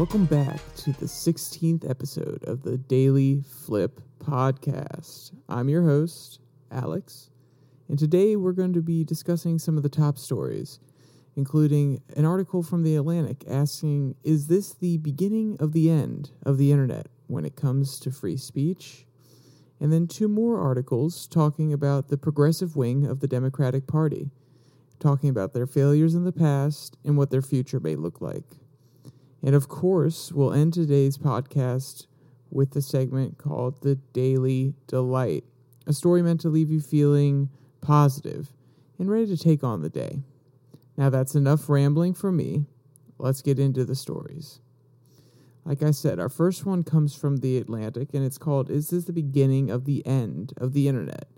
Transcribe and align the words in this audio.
Welcome 0.00 0.24
back 0.24 0.60
to 0.76 0.92
the 0.92 1.04
16th 1.04 1.88
episode 1.88 2.42
of 2.44 2.62
the 2.62 2.78
Daily 2.78 3.42
Flip 3.42 4.00
podcast. 4.18 5.32
I'm 5.46 5.68
your 5.68 5.82
host, 5.82 6.40
Alex, 6.70 7.28
and 7.86 7.98
today 7.98 8.34
we're 8.34 8.52
going 8.52 8.72
to 8.72 8.80
be 8.80 9.04
discussing 9.04 9.58
some 9.58 9.76
of 9.76 9.82
the 9.82 9.90
top 9.90 10.16
stories, 10.16 10.80
including 11.36 12.00
an 12.16 12.24
article 12.24 12.62
from 12.62 12.82
The 12.82 12.96
Atlantic 12.96 13.44
asking 13.46 14.14
Is 14.24 14.46
this 14.46 14.72
the 14.72 14.96
beginning 14.96 15.58
of 15.60 15.74
the 15.74 15.90
end 15.90 16.30
of 16.46 16.56
the 16.56 16.72
internet 16.72 17.08
when 17.26 17.44
it 17.44 17.54
comes 17.54 18.00
to 18.00 18.10
free 18.10 18.38
speech? 18.38 19.04
And 19.78 19.92
then 19.92 20.06
two 20.06 20.28
more 20.28 20.58
articles 20.58 21.26
talking 21.26 21.74
about 21.74 22.08
the 22.08 22.16
progressive 22.16 22.74
wing 22.74 23.04
of 23.04 23.20
the 23.20 23.28
Democratic 23.28 23.86
Party, 23.86 24.30
talking 24.98 25.28
about 25.28 25.52
their 25.52 25.66
failures 25.66 26.14
in 26.14 26.24
the 26.24 26.32
past 26.32 26.96
and 27.04 27.18
what 27.18 27.30
their 27.30 27.42
future 27.42 27.80
may 27.80 27.96
look 27.96 28.22
like. 28.22 28.59
And 29.42 29.54
of 29.54 29.68
course, 29.68 30.32
we'll 30.32 30.52
end 30.52 30.74
today's 30.74 31.16
podcast 31.16 32.06
with 32.50 32.72
the 32.72 32.82
segment 32.82 33.38
called 33.38 33.82
The 33.82 33.96
Daily 34.12 34.74
Delight, 34.86 35.44
a 35.86 35.92
story 35.92 36.22
meant 36.22 36.40
to 36.42 36.48
leave 36.48 36.70
you 36.70 36.80
feeling 36.80 37.48
positive 37.80 38.52
and 38.98 39.10
ready 39.10 39.26
to 39.26 39.36
take 39.36 39.64
on 39.64 39.80
the 39.80 39.88
day. 39.88 40.22
Now, 40.96 41.08
that's 41.08 41.34
enough 41.34 41.68
rambling 41.68 42.14
for 42.14 42.30
me. 42.30 42.66
Let's 43.18 43.40
get 43.40 43.58
into 43.58 43.84
the 43.84 43.94
stories. 43.94 44.60
Like 45.64 45.82
I 45.82 45.92
said, 45.92 46.18
our 46.18 46.28
first 46.28 46.66
one 46.66 46.82
comes 46.82 47.14
from 47.14 47.38
The 47.38 47.56
Atlantic, 47.56 48.12
and 48.12 48.24
it's 48.24 48.38
called 48.38 48.70
Is 48.70 48.90
This 48.90 49.04
the 49.04 49.12
Beginning 49.12 49.70
of 49.70 49.84
the 49.84 50.04
End 50.06 50.52
of 50.56 50.72
the 50.72 50.88
Internet? 50.88 51.28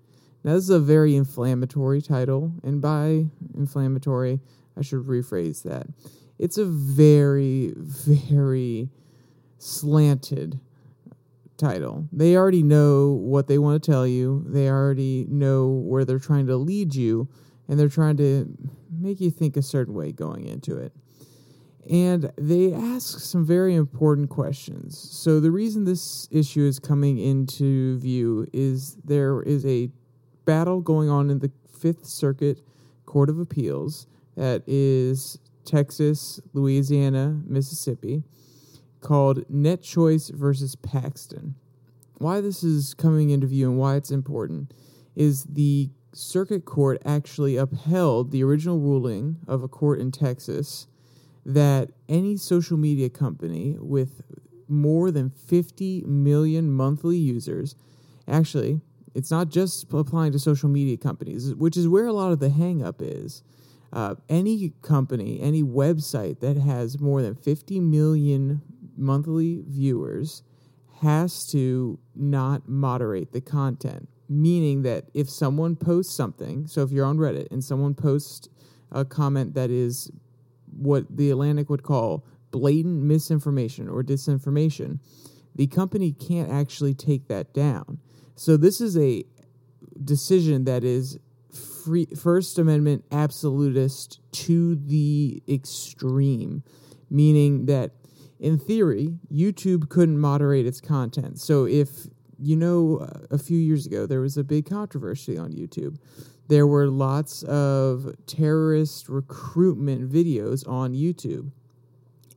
Now, 0.44 0.54
this 0.54 0.64
is 0.64 0.70
a 0.70 0.80
very 0.80 1.14
inflammatory 1.14 2.02
title, 2.02 2.52
and 2.64 2.80
by 2.80 3.26
inflammatory, 3.54 4.40
I 4.76 4.82
should 4.82 5.04
rephrase 5.04 5.62
that. 5.62 5.86
It's 6.38 6.58
a 6.58 6.64
very, 6.64 7.72
very 7.76 8.90
slanted 9.58 10.58
title. 11.56 12.08
They 12.12 12.36
already 12.36 12.64
know 12.64 13.10
what 13.10 13.46
they 13.46 13.58
want 13.58 13.82
to 13.82 13.90
tell 13.90 14.06
you, 14.06 14.44
they 14.48 14.68
already 14.68 15.26
know 15.28 15.68
where 15.68 16.04
they're 16.04 16.18
trying 16.18 16.48
to 16.48 16.56
lead 16.56 16.94
you, 16.94 17.28
and 17.68 17.78
they're 17.78 17.88
trying 17.88 18.16
to 18.16 18.52
make 18.90 19.20
you 19.20 19.30
think 19.30 19.56
a 19.56 19.62
certain 19.62 19.94
way 19.94 20.10
going 20.10 20.46
into 20.46 20.76
it. 20.76 20.92
And 21.88 22.32
they 22.36 22.72
ask 22.72 23.20
some 23.20 23.44
very 23.44 23.74
important 23.74 24.30
questions. 24.30 24.98
So, 24.98 25.40
the 25.40 25.50
reason 25.50 25.84
this 25.84 26.28
issue 26.30 26.64
is 26.64 26.78
coming 26.78 27.18
into 27.18 27.98
view 27.98 28.46
is 28.52 28.96
there 29.04 29.42
is 29.42 29.66
a 29.66 29.90
battle 30.44 30.80
going 30.80 31.08
on 31.08 31.30
in 31.30 31.38
the 31.38 31.50
Fifth 31.78 32.06
Circuit 32.06 32.60
Court 33.06 33.28
of 33.28 33.38
Appeals 33.38 34.06
that 34.36 34.62
is 34.66 35.38
Texas, 35.64 36.40
Louisiana, 36.52 37.40
Mississippi, 37.46 38.22
called 39.00 39.44
Net 39.50 39.82
Choice 39.82 40.30
versus 40.30 40.76
Paxton. 40.76 41.54
Why 42.18 42.40
this 42.40 42.62
is 42.62 42.94
coming 42.94 43.30
into 43.30 43.46
view 43.46 43.68
and 43.68 43.78
why 43.78 43.96
it's 43.96 44.10
important 44.10 44.72
is 45.16 45.44
the 45.44 45.90
circuit 46.14 46.64
court 46.64 47.00
actually 47.04 47.56
upheld 47.56 48.30
the 48.30 48.44
original 48.44 48.78
ruling 48.78 49.38
of 49.48 49.62
a 49.62 49.68
court 49.68 49.98
in 49.98 50.12
Texas 50.12 50.86
that 51.44 51.90
any 52.08 52.36
social 52.36 52.76
media 52.76 53.08
company 53.08 53.76
with 53.78 54.22
more 54.68 55.10
than 55.10 55.30
50 55.30 56.02
million 56.06 56.70
monthly 56.70 57.16
users 57.16 57.74
actually 58.28 58.80
it's 59.14 59.30
not 59.30 59.48
just 59.48 59.86
applying 59.92 60.32
to 60.32 60.38
social 60.38 60.68
media 60.68 60.96
companies 60.96 61.54
which 61.54 61.76
is 61.76 61.88
where 61.88 62.06
a 62.06 62.12
lot 62.12 62.32
of 62.32 62.40
the 62.40 62.48
hangup 62.48 62.96
is 63.00 63.42
uh, 63.92 64.14
any 64.28 64.72
company 64.82 65.40
any 65.40 65.62
website 65.62 66.40
that 66.40 66.56
has 66.56 67.00
more 67.00 67.22
than 67.22 67.34
50 67.34 67.80
million 67.80 68.62
monthly 68.96 69.62
viewers 69.66 70.42
has 71.00 71.46
to 71.48 71.98
not 72.14 72.68
moderate 72.68 73.32
the 73.32 73.40
content 73.40 74.08
meaning 74.28 74.82
that 74.82 75.04
if 75.14 75.28
someone 75.28 75.76
posts 75.76 76.14
something 76.14 76.66
so 76.66 76.82
if 76.82 76.90
you're 76.90 77.04
on 77.04 77.18
reddit 77.18 77.50
and 77.50 77.62
someone 77.62 77.94
posts 77.94 78.48
a 78.92 79.04
comment 79.04 79.54
that 79.54 79.70
is 79.70 80.10
what 80.76 81.04
the 81.14 81.30
Atlantic 81.30 81.68
would 81.70 81.82
call 81.82 82.24
blatant 82.50 83.02
misinformation 83.02 83.88
or 83.88 84.02
disinformation, 84.02 84.98
the 85.54 85.66
company 85.66 86.12
can't 86.12 86.50
actually 86.50 86.94
take 86.94 87.28
that 87.28 87.52
down. 87.52 87.98
So 88.34 88.56
this 88.56 88.80
is 88.80 88.96
a 88.96 89.24
decision 90.02 90.64
that 90.64 90.84
is 90.84 91.18
free 91.84 92.06
First 92.06 92.58
Amendment 92.58 93.04
absolutist 93.12 94.20
to 94.32 94.76
the 94.76 95.42
extreme, 95.48 96.62
meaning 97.10 97.66
that 97.66 97.92
in 98.40 98.58
theory, 98.58 99.18
YouTube 99.32 99.88
couldn't 99.88 100.18
moderate 100.18 100.66
its 100.66 100.80
content. 100.80 101.38
So 101.38 101.66
if 101.66 102.06
you 102.38 102.56
know 102.56 103.08
a 103.30 103.38
few 103.38 103.58
years 103.58 103.86
ago 103.86 104.06
there 104.06 104.20
was 104.20 104.36
a 104.36 104.42
big 104.42 104.68
controversy 104.68 105.38
on 105.38 105.52
YouTube 105.52 105.98
there 106.52 106.66
were 106.66 106.88
lots 106.88 107.42
of 107.44 108.14
terrorist 108.26 109.08
recruitment 109.08 110.10
videos 110.10 110.68
on 110.68 110.92
YouTube. 110.92 111.50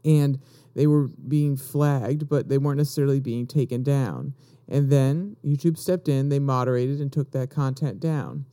And 0.03 0.39
they 0.73 0.87
were 0.87 1.09
being 1.27 1.57
flagged, 1.57 2.29
but 2.29 2.47
they 2.47 2.57
weren't 2.57 2.77
necessarily 2.77 3.19
being 3.19 3.45
taken 3.45 3.83
down. 3.83 4.33
And 4.67 4.89
then 4.89 5.37
YouTube 5.45 5.77
stepped 5.77 6.07
in, 6.07 6.29
they 6.29 6.39
moderated 6.39 6.99
and 6.99 7.11
took 7.11 7.31
that 7.31 7.49
content 7.49 7.99
down. 7.99 8.45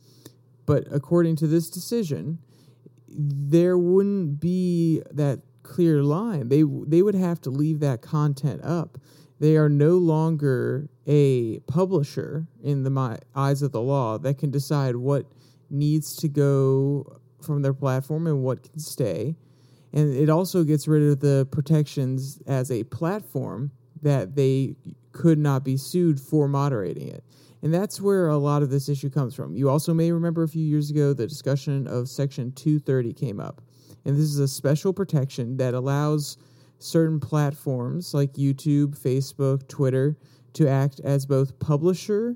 But 0.65 0.85
according 0.91 1.35
to 1.37 1.47
this 1.47 1.69
decision, 1.69 2.39
there 3.07 3.77
wouldn't 3.77 4.39
be 4.39 5.01
that 5.11 5.41
clear 5.63 6.03
line. 6.03 6.49
They 6.49 6.63
they 6.63 7.01
would 7.01 7.15
have 7.15 7.41
to 7.41 7.49
leave 7.49 7.79
that 7.79 8.01
content 8.01 8.61
up. 8.63 8.97
They 9.39 9.57
are 9.57 9.69
no 9.69 9.97
longer 9.97 10.89
a 11.05 11.59
publisher 11.61 12.47
in 12.61 12.83
the 12.83 12.89
my, 12.89 13.17
eyes 13.35 13.61
of 13.61 13.71
the 13.71 13.81
law 13.81 14.17
that 14.19 14.37
can 14.37 14.51
decide 14.51 14.95
what 14.95 15.25
needs 15.69 16.15
to 16.17 16.29
go 16.29 17.19
from 17.41 17.61
their 17.61 17.73
platform 17.73 18.27
and 18.27 18.43
what 18.43 18.63
can 18.63 18.79
stay. 18.79 19.35
And 19.91 20.15
it 20.15 20.29
also 20.29 20.63
gets 20.63 20.87
rid 20.87 21.03
of 21.03 21.19
the 21.19 21.47
protections 21.51 22.41
as 22.47 22.71
a 22.71 22.83
platform 22.85 23.71
that 24.01 24.35
they 24.35 24.75
could 25.13 25.39
not 25.39 25.63
be 25.63 25.77
sued 25.77 26.19
for 26.19 26.47
moderating 26.47 27.07
it. 27.07 27.23
And 27.61 27.73
that's 27.73 28.01
where 28.01 28.27
a 28.27 28.37
lot 28.37 28.61
of 28.61 28.69
this 28.69 28.89
issue 28.89 29.09
comes 29.09 29.33
from. 29.33 29.55
You 29.55 29.69
also 29.69 29.93
may 29.93 30.11
remember 30.11 30.43
a 30.43 30.49
few 30.49 30.65
years 30.65 30.89
ago 30.89 31.13
the 31.13 31.25
discussion 31.25 31.87
of 31.87 32.09
Section 32.09 32.51
230 32.51 33.13
came 33.13 33.39
up. 33.39 33.61
And 34.03 34.15
this 34.17 34.25
is 34.25 34.39
a 34.39 34.47
special 34.49 34.91
protection 34.91 35.55
that 35.57 35.73
allows 35.73 36.37
certain 36.79 37.21
platforms 37.21 38.13
like 38.13 38.33
YouTube, 38.33 38.99
Facebook, 38.99 39.65
Twitter 39.69 40.17
to 40.53 40.67
act 40.67 40.99
as 40.99 41.25
both 41.25 41.57
publisher 41.59 42.35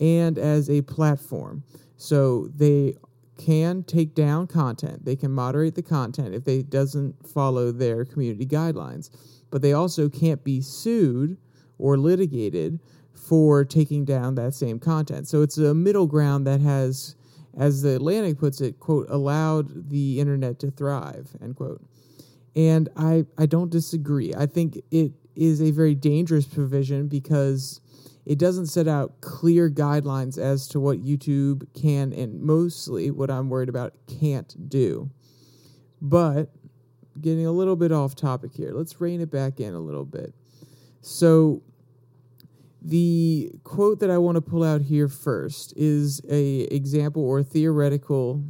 and 0.00 0.38
as 0.38 0.68
a 0.68 0.82
platform. 0.82 1.62
So 1.96 2.48
they 2.48 2.96
can 3.38 3.84
take 3.84 4.14
down 4.14 4.48
content. 4.48 5.04
They 5.04 5.16
can 5.16 5.30
moderate 5.30 5.76
the 5.76 5.82
content 5.82 6.34
if 6.34 6.48
it 6.48 6.70
doesn't 6.70 7.26
follow 7.26 7.70
their 7.70 8.04
community 8.04 8.46
guidelines. 8.46 9.10
But 9.50 9.62
they 9.62 9.72
also 9.72 10.08
can't 10.08 10.42
be 10.42 10.60
sued 10.60 11.36
or 11.78 11.96
litigated 11.96 12.80
for 13.14 13.64
taking 13.64 14.04
down 14.04 14.34
that 14.34 14.54
same 14.54 14.78
content. 14.78 15.28
So 15.28 15.42
it's 15.42 15.58
a 15.58 15.74
middle 15.74 16.06
ground 16.06 16.46
that 16.46 16.60
has, 16.60 17.14
as 17.56 17.82
the 17.82 17.96
Atlantic 17.96 18.38
puts 18.38 18.60
it, 18.60 18.78
quote, 18.80 19.06
allowed 19.08 19.90
the 19.90 20.20
internet 20.20 20.58
to 20.60 20.70
thrive, 20.70 21.30
end 21.42 21.56
quote. 21.56 21.82
And 22.56 22.88
I, 22.96 23.24
I 23.38 23.46
don't 23.46 23.70
disagree. 23.70 24.32
I 24.34 24.46
think 24.46 24.80
it 24.90 25.12
is 25.34 25.60
a 25.60 25.70
very 25.70 25.94
dangerous 25.94 26.44
provision 26.44 27.08
because 27.08 27.80
it 28.26 28.38
doesn't 28.38 28.66
set 28.66 28.88
out 28.88 29.20
clear 29.20 29.68
guidelines 29.68 30.38
as 30.38 30.66
to 30.68 30.80
what 30.80 31.04
YouTube 31.04 31.66
can 31.74 32.12
and 32.12 32.40
mostly 32.40 33.10
what 33.10 33.30
I'm 33.30 33.50
worried 33.50 33.68
about 33.68 33.94
can't 34.20 34.68
do. 34.68 35.10
But 36.00 36.50
getting 37.20 37.46
a 37.46 37.52
little 37.52 37.76
bit 37.76 37.92
off 37.92 38.14
topic 38.14 38.52
here, 38.54 38.72
let's 38.72 39.00
rein 39.00 39.20
it 39.20 39.30
back 39.30 39.60
in 39.60 39.74
a 39.74 39.80
little 39.80 40.04
bit. 40.04 40.34
So, 41.00 41.62
the 42.84 43.50
quote 43.64 44.00
that 44.00 44.10
I 44.10 44.18
want 44.18 44.36
to 44.36 44.42
pull 44.42 44.62
out 44.62 44.82
here 44.82 45.08
first 45.08 45.72
is 45.74 46.20
a 46.28 46.62
example 46.64 47.24
or 47.24 47.42
theoretical 47.42 48.44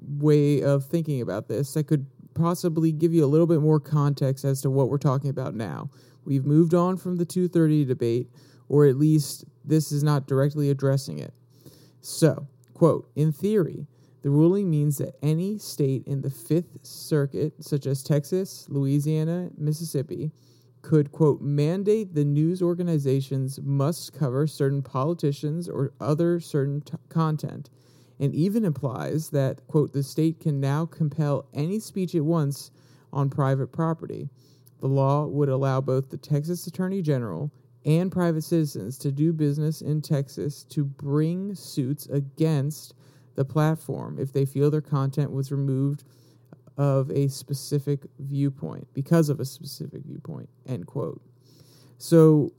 way 0.00 0.62
of 0.62 0.84
thinking 0.84 1.22
about 1.22 1.46
this 1.46 1.72
that 1.74 1.86
could 1.86 2.06
possibly 2.34 2.90
give 2.90 3.14
you 3.14 3.24
a 3.24 3.26
little 3.26 3.46
bit 3.46 3.60
more 3.60 3.78
context 3.78 4.44
as 4.44 4.60
to 4.62 4.70
what 4.70 4.88
we're 4.88 4.98
talking 4.98 5.30
about 5.30 5.54
now. 5.54 5.90
We've 6.24 6.44
moved 6.44 6.74
on 6.74 6.96
from 6.96 7.16
the 7.16 7.24
230 7.24 7.84
debate 7.84 8.30
or 8.68 8.86
at 8.86 8.96
least 8.96 9.44
this 9.64 9.92
is 9.92 10.02
not 10.02 10.26
directly 10.26 10.68
addressing 10.68 11.20
it. 11.20 11.32
So, 12.00 12.48
quote, 12.74 13.08
in 13.14 13.30
theory, 13.30 13.86
the 14.22 14.30
ruling 14.30 14.70
means 14.70 14.98
that 14.98 15.14
any 15.22 15.58
state 15.58 16.04
in 16.06 16.22
the 16.22 16.30
Fifth 16.30 16.78
Circuit, 16.82 17.54
such 17.60 17.86
as 17.86 18.02
Texas, 18.02 18.66
Louisiana, 18.68 19.50
Mississippi, 19.56 20.32
could, 20.82 21.12
quote, 21.12 21.40
mandate 21.40 22.14
the 22.14 22.24
news 22.24 22.60
organizations 22.60 23.60
must 23.62 24.12
cover 24.12 24.46
certain 24.46 24.82
politicians 24.82 25.68
or 25.68 25.92
other 26.00 26.40
certain 26.40 26.80
t- 26.80 26.96
content, 27.08 27.70
and 28.18 28.34
even 28.34 28.64
implies 28.64 29.30
that, 29.30 29.66
quote, 29.68 29.92
the 29.92 30.02
state 30.02 30.40
can 30.40 30.60
now 30.60 30.84
compel 30.84 31.46
any 31.54 31.78
speech 31.78 32.14
it 32.14 32.20
wants 32.20 32.70
on 33.12 33.30
private 33.30 33.68
property. 33.68 34.28
The 34.80 34.88
law 34.88 35.26
would 35.26 35.48
allow 35.48 35.80
both 35.80 36.10
the 36.10 36.16
Texas 36.16 36.66
Attorney 36.66 37.02
General 37.02 37.52
and 37.84 38.12
private 38.12 38.42
citizens 38.42 38.98
to 38.98 39.12
do 39.12 39.32
business 39.32 39.80
in 39.80 40.02
Texas 40.02 40.64
to 40.64 40.84
bring 40.84 41.54
suits 41.54 42.06
against 42.06 42.94
the 43.34 43.44
platform 43.44 44.18
if 44.18 44.32
they 44.32 44.44
feel 44.44 44.70
their 44.70 44.80
content 44.80 45.30
was 45.32 45.50
removed 45.50 46.04
of 46.76 47.10
a 47.10 47.28
specific 47.28 48.00
viewpoint 48.18 48.86
because 48.94 49.28
of 49.28 49.40
a 49.40 49.44
specific 49.44 50.02
viewpoint 50.04 50.48
end 50.66 50.86
quote. 50.86 51.20
So 51.98 52.52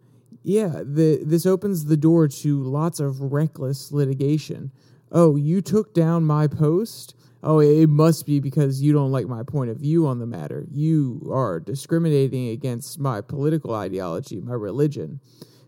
yeah 0.43 0.81
the 0.83 1.21
this 1.23 1.45
opens 1.45 1.85
the 1.85 1.97
door 1.97 2.27
to 2.27 2.63
lots 2.63 2.99
of 2.99 3.33
reckless 3.33 3.91
litigation. 3.91 4.71
Oh 5.11 5.35
you 5.35 5.61
took 5.61 5.93
down 5.93 6.23
my 6.23 6.47
post? 6.47 7.15
Oh 7.41 7.59
it 7.59 7.89
must 7.89 8.25
be 8.25 8.39
because 8.39 8.81
you 8.81 8.93
don't 8.93 9.11
like 9.11 9.27
my 9.27 9.43
point 9.43 9.69
of 9.71 9.77
view 9.77 10.07
on 10.07 10.19
the 10.19 10.25
matter. 10.25 10.65
You 10.71 11.29
are 11.31 11.59
discriminating 11.59 12.49
against 12.49 12.99
my 12.99 13.21
political 13.21 13.73
ideology 13.73 14.39
my 14.41 14.53
religion. 14.53 15.19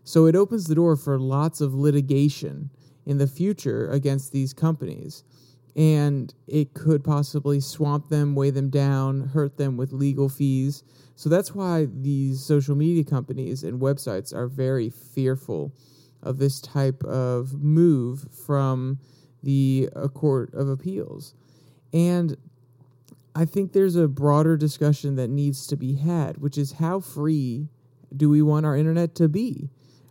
So 0.04 0.26
it 0.26 0.36
opens 0.36 0.66
the 0.66 0.76
door 0.76 0.94
for 0.94 1.18
lots 1.18 1.60
of 1.60 1.74
litigation 1.74 2.70
in 3.04 3.18
the 3.18 3.26
future 3.26 3.88
against 3.90 4.32
these 4.32 4.52
companies 4.52 5.24
and 5.76 6.34
it 6.46 6.72
could 6.72 7.04
possibly 7.04 7.60
swamp 7.60 8.08
them, 8.08 8.34
weigh 8.34 8.50
them 8.50 8.70
down, 8.70 9.28
hurt 9.28 9.58
them 9.58 9.76
with 9.76 9.92
legal 9.92 10.28
fees. 10.28 10.82
So 11.16 11.28
that's 11.28 11.54
why 11.54 11.86
these 11.92 12.42
social 12.42 12.74
media 12.74 13.04
companies 13.04 13.62
and 13.62 13.80
websites 13.80 14.34
are 14.34 14.48
very 14.48 14.88
fearful 14.88 15.72
of 16.22 16.38
this 16.38 16.60
type 16.60 17.04
of 17.04 17.62
move 17.62 18.26
from 18.46 18.98
the 19.42 19.90
uh, 19.94 20.08
Court 20.08 20.52
of 20.54 20.68
Appeals. 20.68 21.34
And 21.92 22.36
I 23.34 23.44
think 23.44 23.72
there's 23.72 23.96
a 23.96 24.08
broader 24.08 24.56
discussion 24.56 25.16
that 25.16 25.28
needs 25.28 25.66
to 25.66 25.76
be 25.76 25.96
had, 25.96 26.38
which 26.38 26.56
is 26.56 26.72
how 26.72 27.00
free 27.00 27.68
do 28.16 28.30
we 28.30 28.40
want 28.40 28.64
our 28.64 28.76
internet 28.76 29.14
to 29.16 29.28
be? 29.28 29.68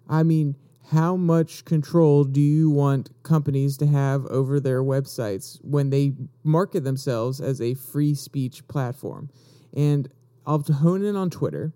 I 0.07 0.21
mean, 0.21 0.55
how 0.91 1.15
much 1.15 1.65
control 1.65 2.23
do 2.23 2.41
you 2.41 2.69
want 2.69 3.09
companies 3.23 3.77
to 3.77 3.87
have 3.87 4.25
over 4.27 4.59
their 4.59 4.83
websites 4.83 5.57
when 5.63 5.89
they 5.89 6.13
market 6.43 6.83
themselves 6.83 7.41
as 7.41 7.59
a 7.61 7.73
free 7.73 8.13
speech 8.13 8.67
platform? 8.67 9.29
And 9.75 10.09
I'll 10.45 10.59
hone 10.61 11.03
in 11.03 11.15
on 11.15 11.29
Twitter 11.29 11.73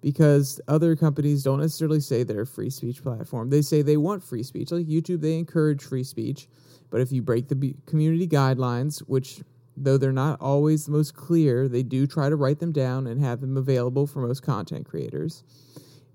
because 0.00 0.60
other 0.68 0.94
companies 0.96 1.42
don't 1.42 1.60
necessarily 1.60 2.00
say 2.00 2.22
they're 2.22 2.42
a 2.42 2.46
free 2.46 2.70
speech 2.70 3.02
platform. 3.02 3.50
They 3.50 3.62
say 3.62 3.82
they 3.82 3.96
want 3.96 4.22
free 4.22 4.42
speech. 4.42 4.70
Like 4.70 4.86
YouTube, 4.86 5.20
they 5.20 5.38
encourage 5.38 5.82
free 5.82 6.04
speech. 6.04 6.48
But 6.90 7.00
if 7.00 7.10
you 7.10 7.22
break 7.22 7.48
the 7.48 7.74
community 7.86 8.28
guidelines, 8.28 9.00
which 9.00 9.42
though 9.76 9.96
they're 9.96 10.12
not 10.12 10.40
always 10.40 10.86
the 10.86 10.92
most 10.92 11.14
clear, 11.14 11.68
they 11.68 11.82
do 11.82 12.06
try 12.06 12.28
to 12.28 12.36
write 12.36 12.58
them 12.60 12.72
down 12.72 13.06
and 13.06 13.20
have 13.20 13.40
them 13.40 13.56
available 13.56 14.06
for 14.06 14.20
most 14.20 14.42
content 14.42 14.86
creators. 14.86 15.42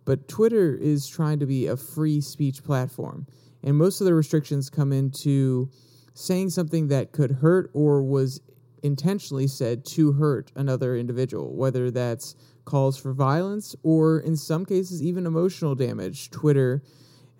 But 0.08 0.30
Twitter 0.30 0.74
is 0.74 1.06
trying 1.06 1.40
to 1.40 1.46
be 1.46 1.68
a 1.68 1.76
free 1.76 2.22
speech 2.22 2.64
platform. 2.64 3.28
And 3.62 3.76
most 3.76 4.00
of 4.00 4.06
the 4.06 4.14
restrictions 4.14 4.70
come 4.70 4.94
into 4.94 5.70
saying 6.14 6.52
something 6.52 6.88
that 6.88 7.12
could 7.12 7.30
hurt 7.30 7.70
or 7.74 8.02
was 8.02 8.40
intentionally 8.82 9.48
said 9.48 9.84
to 9.88 10.14
hurt 10.14 10.50
another 10.56 10.96
individual, 10.96 11.54
whether 11.54 11.92
that's 11.92 12.36
calls 12.64 12.98
for 12.98 13.12
violence 13.12 13.76
or 13.84 14.20
in 14.22 14.38
some 14.38 14.66
cases 14.66 15.04
even 15.04 15.26
emotional 15.26 15.76
damage. 15.76 16.32
Twitter 16.32 16.82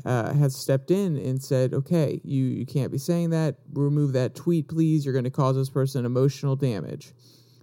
uh, 0.04 0.34
has 0.34 0.54
stepped 0.54 0.92
in 0.92 1.16
and 1.16 1.42
said, 1.42 1.74
okay, 1.74 2.20
you, 2.26 2.44
you 2.44 2.66
can't 2.66 2.92
be 2.92 2.98
saying 2.98 3.30
that. 3.30 3.56
Remove 3.72 4.12
that 4.12 4.36
tweet, 4.36 4.68
please. 4.68 5.06
You're 5.06 5.14
going 5.14 5.24
to 5.24 5.30
cause 5.30 5.56
this 5.56 5.70
person 5.70 6.06
emotional 6.06 6.58
damage. 6.58 7.14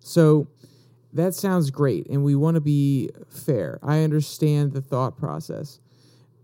So 0.01 0.49
that 1.15 1.35
sounds 1.35 1.71
great 1.71 2.09
and 2.09 2.25
we 2.25 2.35
want 2.35 2.57
to 2.57 2.61
be 2.61 3.11
fair. 3.29 3.79
I 3.83 4.03
understand 4.03 4.73
the 4.73 4.83
thought 4.83 5.17
process. 5.17 5.81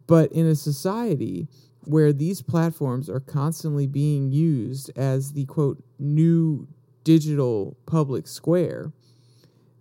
But 0.07 0.33
in 0.33 0.47
a 0.47 0.55
society 0.55 1.49
where 1.85 2.13
these 2.13 2.43
platforms 2.43 3.09
are 3.09 3.21
constantly 3.21 3.87
being 3.87 4.33
used 4.33 4.91
as 4.97 5.33
the 5.33 5.45
quote 5.47 5.83
new 5.99 6.67
digital 7.05 7.77
public 7.87 8.27
square, 8.27 8.93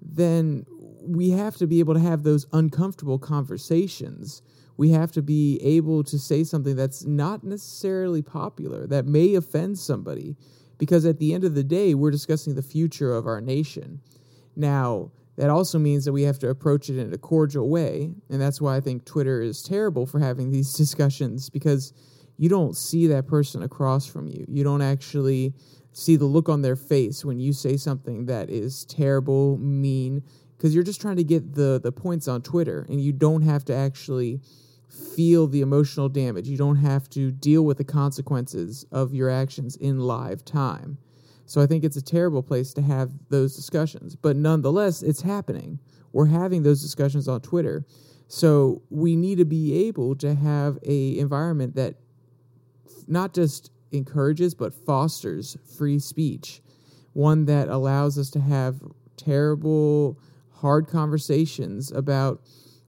then 0.01 0.65
we 1.01 1.31
have 1.31 1.55
to 1.57 1.67
be 1.67 1.79
able 1.79 1.93
to 1.93 1.99
have 1.99 2.23
those 2.23 2.45
uncomfortable 2.53 3.19
conversations. 3.19 4.41
We 4.77 4.89
have 4.91 5.11
to 5.13 5.21
be 5.21 5.59
able 5.61 6.03
to 6.05 6.17
say 6.17 6.43
something 6.43 6.75
that's 6.75 7.05
not 7.05 7.43
necessarily 7.43 8.21
popular, 8.21 8.87
that 8.87 9.05
may 9.05 9.35
offend 9.35 9.77
somebody, 9.77 10.37
because 10.77 11.05
at 11.05 11.19
the 11.19 11.33
end 11.33 11.43
of 11.43 11.55
the 11.55 11.63
day, 11.63 11.93
we're 11.93 12.11
discussing 12.11 12.55
the 12.55 12.61
future 12.61 13.13
of 13.13 13.27
our 13.27 13.41
nation. 13.41 14.01
Now, 14.55 15.11
that 15.37 15.49
also 15.49 15.79
means 15.79 16.03
that 16.03 16.11
we 16.11 16.23
have 16.23 16.37
to 16.39 16.49
approach 16.49 16.89
it 16.89 16.99
in 16.99 17.13
a 17.13 17.17
cordial 17.17 17.69
way. 17.69 18.11
And 18.29 18.41
that's 18.41 18.59
why 18.59 18.75
I 18.75 18.81
think 18.81 19.05
Twitter 19.05 19.41
is 19.41 19.63
terrible 19.63 20.05
for 20.05 20.19
having 20.19 20.51
these 20.51 20.73
discussions 20.83 21.49
because 21.49 21.93
you 22.37 22.49
don't 22.49 22.75
see 22.75 23.07
that 23.07 23.27
person 23.27 23.63
across 23.63 24.05
from 24.05 24.27
you. 24.27 24.45
You 24.49 24.63
don't 24.63 24.81
actually 24.81 25.53
see 25.93 26.15
the 26.15 26.25
look 26.25 26.49
on 26.49 26.61
their 26.61 26.75
face 26.75 27.23
when 27.23 27.39
you 27.39 27.53
say 27.53 27.77
something 27.77 28.25
that 28.25 28.49
is 28.49 28.85
terrible, 28.85 29.57
mean, 29.57 30.23
because 30.57 30.75
you're 30.75 30.83
just 30.83 31.01
trying 31.01 31.17
to 31.17 31.23
get 31.23 31.55
the, 31.55 31.79
the 31.81 31.91
points 31.91 32.27
on 32.27 32.41
Twitter 32.41 32.85
and 32.89 33.01
you 33.01 33.13
don't 33.13 33.41
have 33.41 33.63
to 33.65 33.73
actually 33.73 34.41
feel 35.15 35.47
the 35.47 35.61
emotional 35.61 36.09
damage. 36.09 36.47
You 36.47 36.57
don't 36.57 36.77
have 36.77 37.09
to 37.11 37.31
deal 37.31 37.63
with 37.63 37.77
the 37.77 37.83
consequences 37.83 38.85
of 38.91 39.13
your 39.13 39.29
actions 39.29 39.75
in 39.77 39.99
live 39.99 40.43
time. 40.43 40.97
So 41.49 41.61
I 41.61 41.65
think 41.65 41.83
it's 41.83 41.97
a 41.97 42.01
terrible 42.01 42.43
place 42.43 42.75
to 42.75 42.81
have 42.83 43.09
those 43.29 43.55
discussions. 43.55 44.15
But 44.15 44.35
nonetheless, 44.35 45.01
it's 45.01 45.23
happening. 45.23 45.79
We're 46.13 46.27
having 46.27 46.61
those 46.61 46.79
discussions 46.79 47.27
on 47.27 47.41
Twitter. 47.41 47.87
So 48.27 48.83
we 48.91 49.15
need 49.15 49.39
to 49.39 49.45
be 49.45 49.87
able 49.87 50.15
to 50.17 50.35
have 50.35 50.77
a 50.85 51.17
environment 51.17 51.75
that 51.75 51.95
not 53.07 53.33
just 53.33 53.71
encourages 53.91 54.53
but 54.53 54.75
fosters 54.85 55.57
free 55.75 55.97
speech, 55.97 56.61
one 57.13 57.45
that 57.45 57.67
allows 57.67 58.19
us 58.19 58.29
to 58.29 58.39
have 58.39 58.79
terrible 59.17 60.19
hard 60.51 60.87
conversations 60.87 61.91
about 61.91 62.43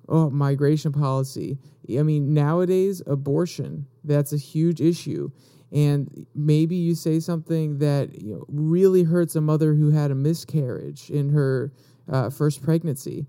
oh 0.08 0.30
migration 0.30 0.92
policy. 0.92 1.58
I 1.98 2.04
mean, 2.04 2.36
nowadays 2.36 3.02
abortion, 3.08 3.88
that's 4.04 4.34
a 4.34 4.38
huge 4.38 4.82
issue 4.82 5.32
and 5.72 6.26
maybe 6.36 6.76
you 6.76 6.96
say 6.96 7.20
something 7.20 7.80
that 7.80 8.22
you 8.22 8.36
know 8.36 8.46
really 8.50 9.04
hurts 9.04 9.36
a 9.36 9.42
mother 9.42 9.74
who 9.74 9.92
had 9.92 10.12
a 10.12 10.16
miscarriage 10.16 11.10
in 11.10 11.30
her 11.30 11.72
uh, 12.10 12.30
first 12.30 12.62
pregnancy. 12.62 13.26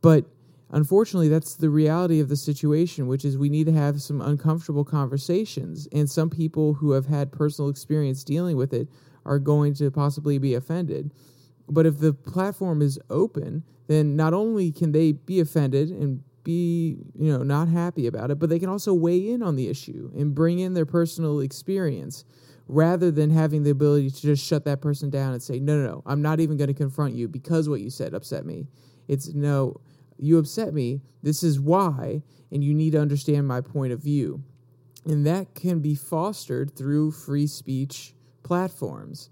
But 0.00 0.24
unfortunately 0.70 1.28
that's 1.28 1.54
the 1.54 1.68
reality 1.68 2.18
of 2.18 2.30
the 2.30 2.36
situation 2.36 3.06
which 3.06 3.26
is 3.26 3.36
we 3.36 3.50
need 3.50 3.66
to 3.66 3.72
have 3.72 4.00
some 4.00 4.20
uncomfortable 4.20 4.84
conversations. 4.84 5.86
And 5.92 6.08
some 6.10 6.30
people 6.30 6.74
who 6.74 6.92
have 6.92 7.06
had 7.06 7.30
personal 7.30 7.68
experience 7.68 8.24
dealing 8.24 8.56
with 8.56 8.72
it 8.72 8.88
are 9.26 9.38
going 9.38 9.74
to 9.74 9.90
possibly 9.90 10.38
be 10.38 10.54
offended. 10.54 11.12
But 11.68 11.86
if 11.86 11.98
the 11.98 12.12
platform 12.12 12.80
is 12.82 12.98
open 13.10 13.64
then 13.88 14.16
not 14.16 14.32
only 14.32 14.72
can 14.72 14.92
they 14.92 15.12
be 15.12 15.40
offended 15.40 15.90
and 15.90 16.22
be 16.44 16.98
you 17.14 17.32
know 17.32 17.42
not 17.42 17.68
happy 17.68 18.06
about 18.06 18.30
it 18.30 18.38
but 18.38 18.48
they 18.48 18.58
can 18.58 18.68
also 18.68 18.92
weigh 18.92 19.30
in 19.30 19.42
on 19.42 19.56
the 19.56 19.68
issue 19.68 20.10
and 20.16 20.34
bring 20.34 20.58
in 20.58 20.74
their 20.74 20.86
personal 20.86 21.40
experience 21.40 22.24
rather 22.68 23.10
than 23.10 23.30
having 23.30 23.62
the 23.62 23.70
ability 23.70 24.10
to 24.10 24.22
just 24.22 24.44
shut 24.44 24.64
that 24.64 24.80
person 24.80 25.10
down 25.10 25.32
and 25.32 25.42
say 25.42 25.58
no 25.58 25.76
no 25.76 25.86
no 25.86 26.02
i'm 26.06 26.22
not 26.22 26.40
even 26.40 26.56
going 26.56 26.68
to 26.68 26.74
confront 26.74 27.14
you 27.14 27.28
because 27.28 27.68
what 27.68 27.80
you 27.80 27.90
said 27.90 28.14
upset 28.14 28.46
me. 28.46 28.66
It's 29.08 29.34
no 29.34 29.80
you 30.18 30.38
upset 30.38 30.72
me. 30.72 31.00
This 31.22 31.42
is 31.42 31.60
why 31.60 32.22
and 32.50 32.62
you 32.62 32.74
need 32.74 32.92
to 32.92 33.00
understand 33.00 33.48
my 33.48 33.60
point 33.60 33.92
of 33.92 34.00
view. 34.00 34.42
And 35.04 35.26
that 35.26 35.54
can 35.54 35.80
be 35.80 35.94
fostered 35.94 36.76
through 36.76 37.12
free 37.12 37.46
speech 37.46 38.14
platforms. 38.42 39.30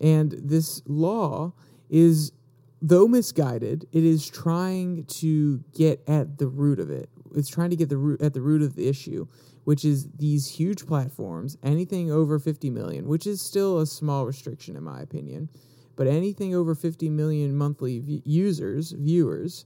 And 0.00 0.32
this 0.32 0.82
law 0.86 1.54
is 1.90 2.32
though 2.80 3.08
misguided, 3.08 3.86
it 3.92 4.04
is 4.04 4.28
trying 4.28 5.04
to 5.04 5.58
get 5.74 6.02
at 6.08 6.38
the 6.38 6.46
root 6.46 6.78
of 6.78 6.90
it. 6.90 7.08
It's 7.34 7.48
trying 7.48 7.70
to 7.70 7.76
get 7.76 7.88
the 7.88 7.96
root 7.96 8.22
at 8.22 8.34
the 8.34 8.40
root 8.40 8.62
of 8.62 8.76
the 8.76 8.88
issue, 8.88 9.26
which 9.64 9.84
is 9.84 10.08
these 10.16 10.48
huge 10.48 10.86
platforms, 10.86 11.58
anything 11.62 12.10
over 12.10 12.38
50 12.38 12.70
million, 12.70 13.06
which 13.06 13.26
is 13.26 13.42
still 13.42 13.78
a 13.78 13.86
small 13.86 14.26
restriction 14.26 14.76
in 14.76 14.82
my 14.82 15.00
opinion, 15.00 15.48
but 15.96 16.06
anything 16.06 16.54
over 16.54 16.74
50 16.74 17.10
million 17.10 17.56
monthly 17.56 17.98
v- 17.98 18.22
users, 18.24 18.92
viewers, 18.92 19.64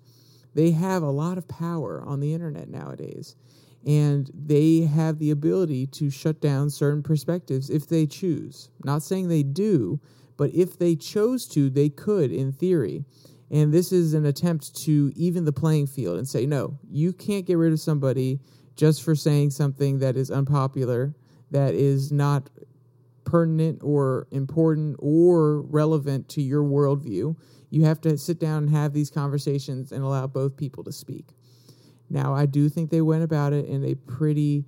they 0.54 0.70
have 0.72 1.02
a 1.02 1.10
lot 1.10 1.38
of 1.38 1.48
power 1.48 2.02
on 2.04 2.20
the 2.20 2.34
internet 2.34 2.68
nowadays. 2.68 3.36
And 3.86 4.30
they 4.34 4.80
have 4.80 5.18
the 5.18 5.30
ability 5.30 5.86
to 5.88 6.10
shut 6.10 6.40
down 6.40 6.70
certain 6.70 7.02
perspectives 7.02 7.68
if 7.68 7.88
they 7.88 8.06
choose. 8.06 8.70
Not 8.84 9.02
saying 9.02 9.28
they 9.28 9.42
do, 9.42 10.00
but 10.42 10.52
if 10.52 10.76
they 10.76 10.96
chose 10.96 11.46
to, 11.46 11.70
they 11.70 11.88
could 11.88 12.32
in 12.32 12.50
theory. 12.50 13.04
And 13.52 13.72
this 13.72 13.92
is 13.92 14.12
an 14.12 14.26
attempt 14.26 14.74
to 14.78 15.12
even 15.14 15.44
the 15.44 15.52
playing 15.52 15.86
field 15.86 16.18
and 16.18 16.26
say, 16.26 16.46
no, 16.46 16.80
you 16.90 17.12
can't 17.12 17.46
get 17.46 17.58
rid 17.58 17.72
of 17.72 17.78
somebody 17.78 18.40
just 18.74 19.04
for 19.04 19.14
saying 19.14 19.50
something 19.50 20.00
that 20.00 20.16
is 20.16 20.32
unpopular, 20.32 21.14
that 21.52 21.74
is 21.74 22.10
not 22.10 22.50
pertinent 23.24 23.82
or 23.84 24.26
important 24.32 24.96
or 24.98 25.60
relevant 25.60 26.28
to 26.30 26.42
your 26.42 26.64
worldview, 26.64 27.36
you 27.70 27.84
have 27.84 28.00
to 28.00 28.18
sit 28.18 28.40
down 28.40 28.64
and 28.64 28.70
have 28.70 28.92
these 28.92 29.10
conversations 29.10 29.92
and 29.92 30.02
allow 30.02 30.26
both 30.26 30.56
people 30.56 30.82
to 30.82 30.90
speak. 30.90 31.36
Now, 32.10 32.34
I 32.34 32.46
do 32.46 32.68
think 32.68 32.90
they 32.90 33.00
went 33.00 33.22
about 33.22 33.52
it 33.52 33.66
in 33.66 33.84
a 33.84 33.94
pretty 33.94 34.64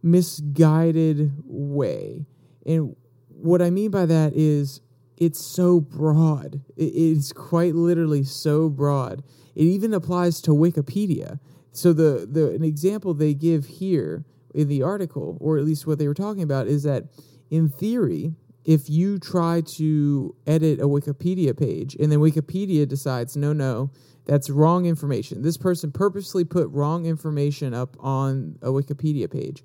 misguided 0.00 1.32
way. 1.44 2.24
And 2.64 2.94
what 3.42 3.60
I 3.60 3.70
mean 3.70 3.90
by 3.90 4.06
that 4.06 4.34
is 4.34 4.80
it's 5.22 5.40
so 5.40 5.80
broad. 5.80 6.62
It's 6.76 7.32
quite 7.32 7.76
literally 7.76 8.24
so 8.24 8.68
broad. 8.68 9.22
It 9.54 9.62
even 9.62 9.94
applies 9.94 10.40
to 10.42 10.50
Wikipedia. 10.50 11.38
So 11.70 11.92
the, 11.92 12.26
the 12.28 12.50
an 12.50 12.64
example 12.64 13.14
they 13.14 13.32
give 13.32 13.66
here 13.66 14.24
in 14.52 14.66
the 14.66 14.82
article, 14.82 15.38
or 15.40 15.58
at 15.58 15.64
least 15.64 15.86
what 15.86 16.00
they 16.00 16.08
were 16.08 16.14
talking 16.14 16.42
about, 16.42 16.66
is 16.66 16.82
that 16.82 17.04
in 17.50 17.68
theory, 17.68 18.32
if 18.64 18.90
you 18.90 19.20
try 19.20 19.62
to 19.76 20.34
edit 20.44 20.80
a 20.80 20.88
Wikipedia 20.88 21.56
page 21.56 21.94
and 22.00 22.10
then 22.10 22.18
Wikipedia 22.18 22.86
decides, 22.88 23.36
no, 23.36 23.52
no, 23.52 23.92
that's 24.24 24.50
wrong 24.50 24.86
information. 24.86 25.42
This 25.42 25.56
person 25.56 25.92
purposely 25.92 26.44
put 26.44 26.68
wrong 26.70 27.06
information 27.06 27.74
up 27.74 27.96
on 28.00 28.58
a 28.60 28.68
Wikipedia 28.70 29.30
page. 29.30 29.62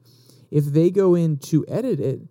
If 0.51 0.65
they 0.65 0.91
go 0.91 1.15
in 1.15 1.37
to 1.49 1.65
edit 1.67 1.99
it, 1.99 2.21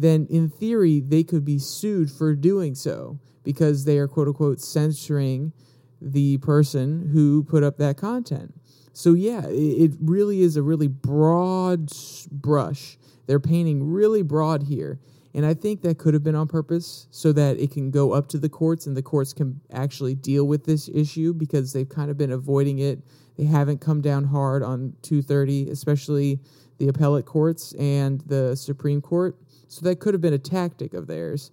then 0.00 0.26
in 0.30 0.48
theory 0.48 1.00
they 1.00 1.24
could 1.24 1.44
be 1.44 1.58
sued 1.58 2.10
for 2.10 2.34
doing 2.34 2.74
so 2.74 3.18
because 3.42 3.84
they 3.84 3.98
are 3.98 4.08
quote 4.08 4.28
unquote 4.28 4.60
censoring 4.60 5.52
the 6.00 6.38
person 6.38 7.10
who 7.12 7.42
put 7.44 7.62
up 7.62 7.76
that 7.78 7.96
content. 7.96 8.54
So 8.92 9.14
yeah, 9.14 9.42
it 9.46 9.92
really 10.00 10.40
is 10.42 10.56
a 10.56 10.62
really 10.62 10.88
broad 10.88 11.90
brush. 12.30 12.98
They're 13.26 13.40
painting 13.40 13.90
really 13.92 14.22
broad 14.22 14.64
here. 14.64 15.00
And 15.34 15.44
I 15.44 15.54
think 15.54 15.82
that 15.82 15.98
could 15.98 16.14
have 16.14 16.24
been 16.24 16.34
on 16.34 16.48
purpose 16.48 17.06
so 17.10 17.32
that 17.32 17.58
it 17.58 17.70
can 17.70 17.90
go 17.90 18.12
up 18.12 18.28
to 18.28 18.38
the 18.38 18.48
courts 18.48 18.86
and 18.86 18.96
the 18.96 19.02
courts 19.02 19.32
can 19.32 19.60
actually 19.72 20.14
deal 20.14 20.46
with 20.46 20.64
this 20.64 20.88
issue 20.88 21.32
because 21.32 21.72
they've 21.72 21.88
kind 21.88 22.10
of 22.10 22.16
been 22.16 22.32
avoiding 22.32 22.78
it. 22.78 23.00
They 23.36 23.44
haven't 23.44 23.80
come 23.80 24.00
down 24.00 24.24
hard 24.24 24.62
on 24.62 24.94
230, 25.02 25.70
especially 25.70 26.40
the 26.78 26.88
appellate 26.88 27.26
courts 27.26 27.72
and 27.74 28.20
the 28.22 28.56
Supreme 28.56 29.00
Court. 29.00 29.36
So 29.68 29.82
that 29.82 30.00
could 30.00 30.14
have 30.14 30.20
been 30.20 30.32
a 30.32 30.38
tactic 30.38 30.94
of 30.94 31.06
theirs. 31.06 31.50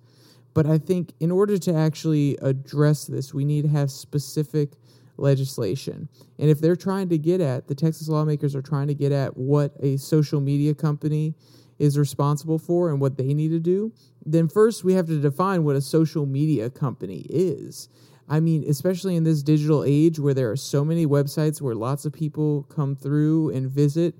But 0.54 0.66
I 0.66 0.78
think 0.78 1.14
in 1.20 1.32
order 1.32 1.58
to 1.58 1.76
actually 1.76 2.38
address 2.42 3.06
this, 3.06 3.34
we 3.34 3.46
need 3.46 3.64
to 3.64 3.70
have 3.70 3.92
specific 3.92 4.72
legislation. 5.18 6.10
And 6.40 6.50
if 6.50 6.60
they're 6.60 6.76
trying 6.76 7.10
to 7.10 7.18
get 7.18 7.42
at, 7.42 7.68
the 7.68 7.76
Texas 7.76 8.08
lawmakers 8.08 8.56
are 8.56 8.62
trying 8.62 8.88
to 8.88 8.94
get 8.94 9.12
at 9.12 9.36
what 9.38 9.74
a 9.82 9.98
social 9.98 10.40
media 10.40 10.74
company 10.74 11.36
is 11.78 11.98
responsible 11.98 12.58
for 12.58 12.90
and 12.90 13.02
what 13.02 13.18
they 13.18 13.34
need 13.34 13.50
to 13.50 13.60
do, 13.60 13.92
then 14.26 14.48
first 14.48 14.84
we 14.84 14.94
have 14.94 15.08
to 15.08 15.20
define 15.20 15.64
what 15.64 15.76
a 15.76 15.82
social 15.82 16.26
media 16.26 16.70
company 16.70 17.26
is. 17.30 17.90
I 18.28 18.40
mean, 18.40 18.64
especially 18.68 19.16
in 19.16 19.24
this 19.24 19.44
digital 19.44 19.84
age 19.86 20.20
where 20.20 20.34
there 20.34 20.50
are 20.50 20.56
so 20.56 20.84
many 20.84 21.06
websites 21.06 21.62
where 21.62 21.76
lots 21.76 22.06
of 22.06 22.14
people 22.14 22.64
come 22.64 22.96
through 22.96 23.52
and 23.52 23.70
visit, 23.70 24.16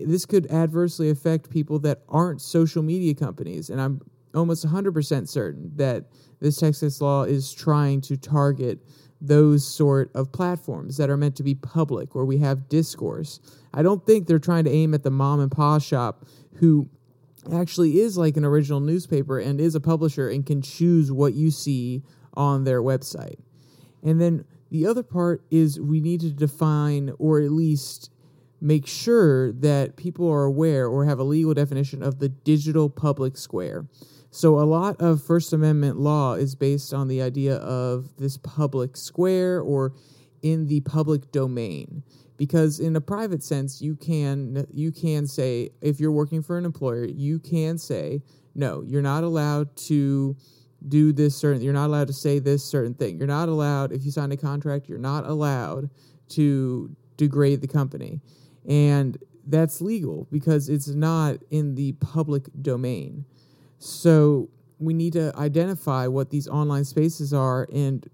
this 0.00 0.26
could 0.26 0.50
adversely 0.50 1.10
affect 1.10 1.50
people 1.50 1.78
that 1.80 2.02
aren't 2.08 2.40
social 2.40 2.82
media 2.82 3.14
companies. 3.14 3.70
And 3.70 3.80
I'm 3.80 4.00
almost 4.34 4.66
100% 4.66 5.28
certain 5.28 5.72
that 5.76 6.04
this 6.40 6.58
Texas 6.58 7.00
law 7.00 7.24
is 7.24 7.52
trying 7.52 8.00
to 8.02 8.16
target 8.16 8.78
those 9.20 9.66
sort 9.66 10.10
of 10.14 10.30
platforms 10.30 10.98
that 10.98 11.08
are 11.08 11.16
meant 11.16 11.36
to 11.36 11.42
be 11.42 11.54
public 11.54 12.14
where 12.14 12.24
we 12.24 12.38
have 12.38 12.68
discourse. 12.68 13.40
I 13.72 13.82
don't 13.82 14.04
think 14.04 14.26
they're 14.26 14.38
trying 14.38 14.64
to 14.64 14.70
aim 14.70 14.92
at 14.92 15.02
the 15.02 15.10
mom 15.10 15.40
and 15.40 15.50
pop 15.50 15.82
shop 15.82 16.26
who 16.56 16.88
actually 17.52 18.00
is 18.00 18.18
like 18.18 18.36
an 18.36 18.44
original 18.44 18.80
newspaper 18.80 19.38
and 19.38 19.60
is 19.60 19.74
a 19.74 19.80
publisher 19.80 20.28
and 20.28 20.44
can 20.44 20.60
choose 20.60 21.10
what 21.10 21.34
you 21.34 21.50
see 21.50 22.02
on 22.34 22.64
their 22.64 22.82
website. 22.82 23.38
And 24.02 24.20
then 24.20 24.44
the 24.70 24.86
other 24.86 25.02
part 25.02 25.42
is 25.50 25.80
we 25.80 26.00
need 26.00 26.20
to 26.20 26.30
define 26.30 27.12
or 27.18 27.40
at 27.40 27.50
least 27.50 28.10
make 28.66 28.86
sure 28.86 29.52
that 29.52 29.96
people 29.96 30.28
are 30.28 30.44
aware 30.44 30.88
or 30.88 31.04
have 31.04 31.20
a 31.20 31.24
legal 31.24 31.54
definition 31.54 32.02
of 32.02 32.18
the 32.18 32.28
digital 32.28 32.90
public 32.90 33.36
square. 33.36 33.86
So, 34.32 34.58
a 34.58 34.66
lot 34.66 35.00
of 35.00 35.22
First 35.22 35.52
Amendment 35.52 35.98
law 35.98 36.34
is 36.34 36.56
based 36.56 36.92
on 36.92 37.06
the 37.06 37.22
idea 37.22 37.56
of 37.56 38.16
this 38.16 38.36
public 38.36 38.96
square 38.96 39.60
or 39.60 39.94
in 40.42 40.66
the 40.66 40.80
public 40.80 41.30
domain. 41.30 42.02
Because 42.36 42.80
in 42.80 42.96
a 42.96 43.00
private 43.00 43.42
sense, 43.42 43.80
you 43.80 43.94
can 43.94 44.66
you 44.70 44.92
can 44.92 45.26
say 45.26 45.70
if 45.80 46.00
you're 46.00 46.12
working 46.12 46.42
for 46.42 46.58
an 46.58 46.64
employer, 46.64 47.04
you 47.04 47.38
can 47.38 47.78
say 47.78 48.20
no, 48.54 48.82
you're 48.82 49.00
not 49.00 49.22
allowed 49.22 49.74
to 49.76 50.36
do 50.88 51.12
this 51.12 51.36
certain. 51.36 51.62
You're 51.62 51.72
not 51.72 51.86
allowed 51.86 52.08
to 52.08 52.12
say 52.12 52.40
this 52.40 52.64
certain 52.64 52.94
thing. 52.94 53.16
You're 53.16 53.26
not 53.26 53.48
allowed 53.48 53.92
if 53.92 54.04
you 54.04 54.10
sign 54.10 54.32
a 54.32 54.36
contract. 54.36 54.88
You're 54.88 54.98
not 54.98 55.24
allowed 55.24 55.88
to 56.30 56.94
degrade 57.16 57.60
the 57.60 57.68
company. 57.68 58.20
And 58.68 59.16
that's 59.46 59.80
legal 59.80 60.26
because 60.30 60.68
it's 60.68 60.88
not 60.88 61.36
in 61.50 61.74
the 61.74 61.92
public 61.92 62.46
domain. 62.62 63.24
So 63.78 64.48
we 64.78 64.92
need 64.92 65.12
to 65.14 65.32
identify 65.36 66.06
what 66.06 66.30
these 66.30 66.48
online 66.48 66.84
spaces 66.84 67.32
are 67.32 67.68
and 67.72 68.08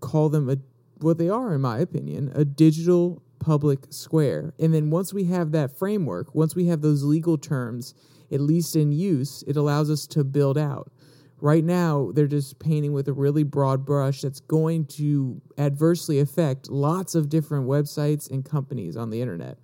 call 0.00 0.28
them 0.28 0.50
a, 0.50 0.56
what 0.98 1.18
they 1.18 1.28
are, 1.28 1.54
in 1.54 1.60
my 1.60 1.78
opinion, 1.78 2.32
a 2.34 2.44
digital 2.44 3.22
public 3.38 3.80
square. 3.90 4.52
And 4.58 4.74
then 4.74 4.90
once 4.90 5.14
we 5.14 5.24
have 5.24 5.52
that 5.52 5.78
framework, 5.78 6.34
once 6.34 6.56
we 6.56 6.66
have 6.66 6.82
those 6.82 7.04
legal 7.04 7.38
terms, 7.38 7.94
at 8.32 8.40
least 8.40 8.74
in 8.74 8.92
use, 8.92 9.44
it 9.46 9.56
allows 9.56 9.90
us 9.90 10.06
to 10.08 10.24
build 10.24 10.58
out. 10.58 10.90
Right 11.38 11.64
now, 11.64 12.12
they're 12.14 12.26
just 12.26 12.58
painting 12.58 12.92
with 12.92 13.08
a 13.08 13.12
really 13.12 13.42
broad 13.42 13.84
brush 13.84 14.22
that's 14.22 14.40
going 14.40 14.86
to 14.86 15.40
adversely 15.58 16.18
affect 16.18 16.70
lots 16.70 17.14
of 17.14 17.28
different 17.28 17.66
websites 17.68 18.30
and 18.30 18.44
companies 18.44 18.96
on 18.96 19.10
the 19.10 19.20
internet. 19.20 19.58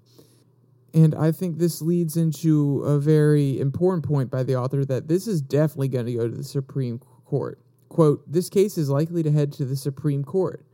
And 0.95 1.15
I 1.15 1.33
think 1.33 1.59
this 1.59 1.81
leads 1.81 2.17
into 2.17 2.83
a 2.83 2.99
very 2.99 3.59
important 3.59 4.05
point 4.05 4.31
by 4.31 4.43
the 4.43 4.57
author 4.57 4.85
that 4.85 5.09
this 5.09 5.27
is 5.27 5.41
definitely 5.41 5.89
going 5.89 6.07
to 6.07 6.13
go 6.13 6.29
to 6.29 6.37
the 6.37 6.45
Supreme 6.45 7.01
Court. 7.25 7.59
Quote, 7.89 8.31
this 8.31 8.49
case 8.49 8.77
is 8.77 8.91
likely 8.91 9.23
to 9.23 9.31
head 9.31 9.53
to 9.53 9.65
the 9.65 9.77
Supreme 9.77 10.25
Court. 10.25 10.67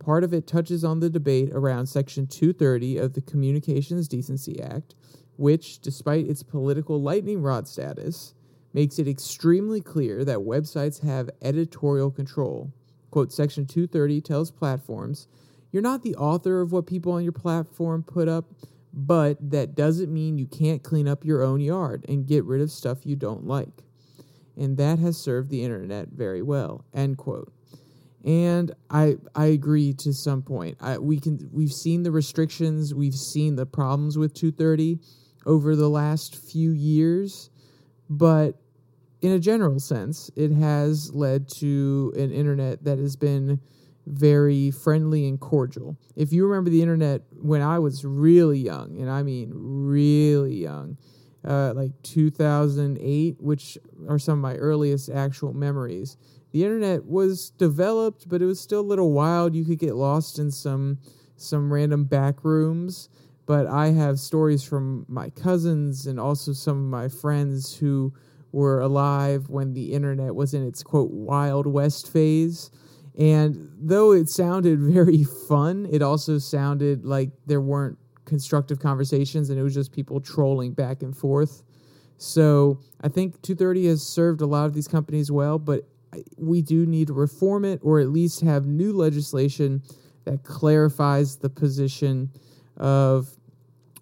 Part 0.00 0.24
of 0.24 0.32
it 0.32 0.46
touches 0.46 0.82
on 0.82 1.00
the 1.00 1.10
debate 1.10 1.50
around 1.52 1.86
Section 1.86 2.26
230 2.26 2.96
of 2.96 3.12
the 3.12 3.20
Communications 3.20 4.08
Decency 4.08 4.60
Act, 4.60 4.94
which, 5.36 5.80
despite 5.80 6.26
its 6.26 6.42
political 6.42 7.00
lightning 7.00 7.42
rod 7.42 7.68
status, 7.68 8.34
makes 8.72 8.98
it 8.98 9.08
extremely 9.08 9.80
clear 9.80 10.24
that 10.24 10.38
websites 10.38 11.02
have 11.04 11.30
editorial 11.42 12.10
control. 12.10 12.72
Quote, 13.10 13.32
Section 13.32 13.66
230 13.66 14.20
tells 14.20 14.50
platforms, 14.50 15.28
you're 15.70 15.82
not 15.82 16.02
the 16.02 16.16
author 16.16 16.60
of 16.60 16.72
what 16.72 16.86
people 16.86 17.12
on 17.12 17.22
your 17.22 17.32
platform 17.32 18.02
put 18.02 18.28
up, 18.28 18.46
but 18.92 19.38
that 19.50 19.74
doesn't 19.74 20.12
mean 20.12 20.38
you 20.38 20.46
can't 20.46 20.82
clean 20.82 21.06
up 21.06 21.24
your 21.24 21.42
own 21.42 21.60
yard 21.60 22.04
and 22.08 22.26
get 22.26 22.44
rid 22.44 22.60
of 22.60 22.70
stuff 22.70 23.06
you 23.06 23.16
don't 23.16 23.46
like. 23.46 23.84
And 24.56 24.76
that 24.76 24.98
has 24.98 25.16
served 25.16 25.50
the 25.50 25.64
internet 25.64 26.08
very 26.08 26.42
well. 26.42 26.84
End 26.92 27.16
quote. 27.16 27.52
And 28.24 28.72
I 28.90 29.16
I 29.34 29.46
agree 29.46 29.94
to 29.94 30.12
some 30.12 30.42
point. 30.42 30.76
I, 30.80 30.98
we 30.98 31.18
can 31.18 31.48
we've 31.52 31.72
seen 31.72 32.02
the 32.02 32.10
restrictions, 32.10 32.94
we've 32.94 33.14
seen 33.14 33.56
the 33.56 33.64
problems 33.64 34.18
with 34.18 34.34
230 34.34 34.98
over 35.46 35.74
the 35.74 35.88
last 35.88 36.36
few 36.36 36.72
years, 36.72 37.48
but 38.10 38.60
in 39.22 39.32
a 39.32 39.38
general 39.38 39.78
sense, 39.78 40.30
it 40.36 40.52
has 40.52 41.14
led 41.14 41.48
to 41.48 42.12
an 42.16 42.30
internet 42.30 42.84
that 42.84 42.98
has 42.98 43.16
been 43.16 43.60
very 44.10 44.70
friendly 44.70 45.26
and 45.26 45.40
cordial. 45.40 45.96
If 46.16 46.32
you 46.32 46.46
remember 46.46 46.70
the 46.70 46.82
internet 46.82 47.22
when 47.30 47.62
I 47.62 47.78
was 47.78 48.04
really 48.04 48.58
young, 48.58 48.98
and 48.98 49.10
I 49.10 49.22
mean 49.22 49.50
really 49.54 50.56
young, 50.56 50.98
uh, 51.44 51.72
like 51.74 51.92
2008, 52.02 53.36
which 53.40 53.78
are 54.08 54.18
some 54.18 54.34
of 54.34 54.40
my 54.40 54.56
earliest 54.56 55.08
actual 55.10 55.52
memories, 55.52 56.16
the 56.52 56.64
internet 56.64 57.04
was 57.04 57.50
developed, 57.50 58.28
but 58.28 58.42
it 58.42 58.46
was 58.46 58.60
still 58.60 58.80
a 58.80 58.82
little 58.82 59.12
wild. 59.12 59.54
You 59.54 59.64
could 59.64 59.78
get 59.78 59.94
lost 59.94 60.38
in 60.38 60.50
some 60.50 60.98
some 61.36 61.72
random 61.72 62.04
back 62.04 62.44
rooms. 62.44 63.08
But 63.46 63.66
I 63.66 63.88
have 63.88 64.20
stories 64.20 64.62
from 64.62 65.06
my 65.08 65.30
cousins 65.30 66.06
and 66.06 66.20
also 66.20 66.52
some 66.52 66.76
of 66.76 66.84
my 66.84 67.08
friends 67.08 67.74
who 67.76 68.12
were 68.52 68.80
alive 68.80 69.48
when 69.48 69.72
the 69.72 69.92
internet 69.92 70.34
was 70.34 70.54
in 70.54 70.66
its 70.66 70.82
quote 70.82 71.10
wild 71.10 71.66
west 71.66 72.12
phase 72.12 72.70
and 73.18 73.70
though 73.78 74.12
it 74.12 74.28
sounded 74.28 74.78
very 74.80 75.24
fun, 75.24 75.88
it 75.90 76.02
also 76.02 76.38
sounded 76.38 77.04
like 77.04 77.30
there 77.46 77.60
weren't 77.60 77.98
constructive 78.24 78.78
conversations 78.78 79.50
and 79.50 79.58
it 79.58 79.62
was 79.62 79.74
just 79.74 79.92
people 79.92 80.20
trolling 80.20 80.72
back 80.72 81.02
and 81.02 81.16
forth. 81.16 81.62
So 82.16 82.78
I 83.00 83.08
think 83.08 83.40
230 83.42 83.86
has 83.88 84.02
served 84.06 84.40
a 84.40 84.46
lot 84.46 84.66
of 84.66 84.74
these 84.74 84.86
companies 84.86 85.32
well, 85.32 85.58
but 85.58 85.88
we 86.36 86.60
do 86.60 86.86
need 86.86 87.06
to 87.08 87.12
reform 87.12 87.64
it 87.64 87.80
or 87.82 88.00
at 88.00 88.08
least 88.08 88.40
have 88.42 88.66
new 88.66 88.92
legislation 88.92 89.82
that 90.24 90.42
clarifies 90.42 91.36
the 91.36 91.48
position 91.48 92.30
of 92.76 93.36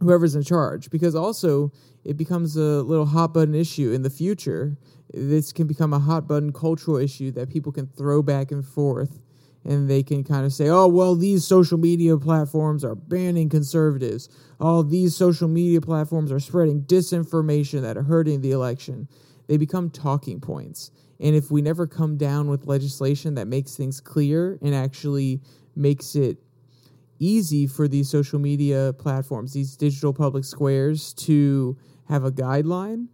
whoever's 0.00 0.34
in 0.34 0.42
charge 0.42 0.90
because 0.90 1.14
also 1.14 1.72
it 2.08 2.16
becomes 2.16 2.56
a 2.56 2.80
little 2.82 3.04
hot 3.04 3.34
button 3.34 3.54
issue 3.54 3.92
in 3.92 4.00
the 4.00 4.08
future. 4.08 4.78
This 5.12 5.52
can 5.52 5.66
become 5.66 5.92
a 5.92 5.98
hot 5.98 6.26
button 6.26 6.54
cultural 6.54 6.96
issue 6.96 7.30
that 7.32 7.50
people 7.50 7.70
can 7.70 7.86
throw 7.86 8.22
back 8.22 8.50
and 8.50 8.64
forth 8.66 9.20
and 9.62 9.90
they 9.90 10.02
can 10.02 10.24
kind 10.24 10.46
of 10.46 10.54
say, 10.54 10.68
oh, 10.68 10.86
well, 10.86 11.14
these 11.14 11.44
social 11.44 11.76
media 11.76 12.16
platforms 12.16 12.82
are 12.82 12.94
banning 12.94 13.50
conservatives. 13.50 14.30
All 14.58 14.78
oh, 14.78 14.82
these 14.82 15.14
social 15.14 15.48
media 15.48 15.82
platforms 15.82 16.32
are 16.32 16.40
spreading 16.40 16.80
disinformation 16.80 17.82
that 17.82 17.98
are 17.98 18.04
hurting 18.04 18.40
the 18.40 18.52
election. 18.52 19.06
They 19.46 19.58
become 19.58 19.90
talking 19.90 20.40
points. 20.40 20.90
And 21.20 21.36
if 21.36 21.50
we 21.50 21.60
never 21.60 21.86
come 21.86 22.16
down 22.16 22.48
with 22.48 22.66
legislation 22.66 23.34
that 23.34 23.48
makes 23.48 23.76
things 23.76 24.00
clear 24.00 24.58
and 24.62 24.74
actually 24.74 25.42
makes 25.76 26.14
it 26.14 26.38
easy 27.18 27.66
for 27.66 27.86
these 27.86 28.08
social 28.08 28.38
media 28.38 28.94
platforms, 28.98 29.52
these 29.52 29.76
digital 29.76 30.14
public 30.14 30.44
squares, 30.44 31.12
to 31.14 31.76
have 32.08 32.24
a 32.24 32.30
guideline, 32.30 33.08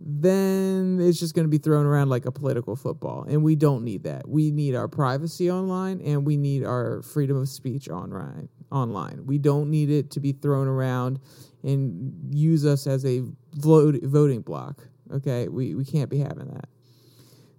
then 0.00 0.98
it's 1.00 1.18
just 1.18 1.34
going 1.34 1.44
to 1.44 1.50
be 1.50 1.58
thrown 1.58 1.84
around 1.84 2.08
like 2.08 2.24
a 2.24 2.32
political 2.32 2.76
football. 2.76 3.24
And 3.28 3.42
we 3.42 3.56
don't 3.56 3.84
need 3.84 4.04
that. 4.04 4.28
We 4.28 4.50
need 4.50 4.74
our 4.74 4.88
privacy 4.88 5.50
online 5.50 6.00
and 6.00 6.24
we 6.24 6.36
need 6.36 6.64
our 6.64 7.02
freedom 7.02 7.36
of 7.36 7.48
speech 7.48 7.88
online. 7.88 8.48
Online, 8.70 9.24
we 9.24 9.38
don't 9.38 9.70
need 9.70 9.90
it 9.90 10.10
to 10.10 10.20
be 10.20 10.32
thrown 10.32 10.68
around 10.68 11.20
and 11.62 12.12
use 12.30 12.66
us 12.66 12.86
as 12.86 13.04
a 13.04 13.22
voting 13.54 14.42
block. 14.42 14.86
Okay, 15.12 15.48
we, 15.48 15.74
we 15.74 15.84
can't 15.84 16.10
be 16.10 16.18
having 16.18 16.48
that. 16.52 16.68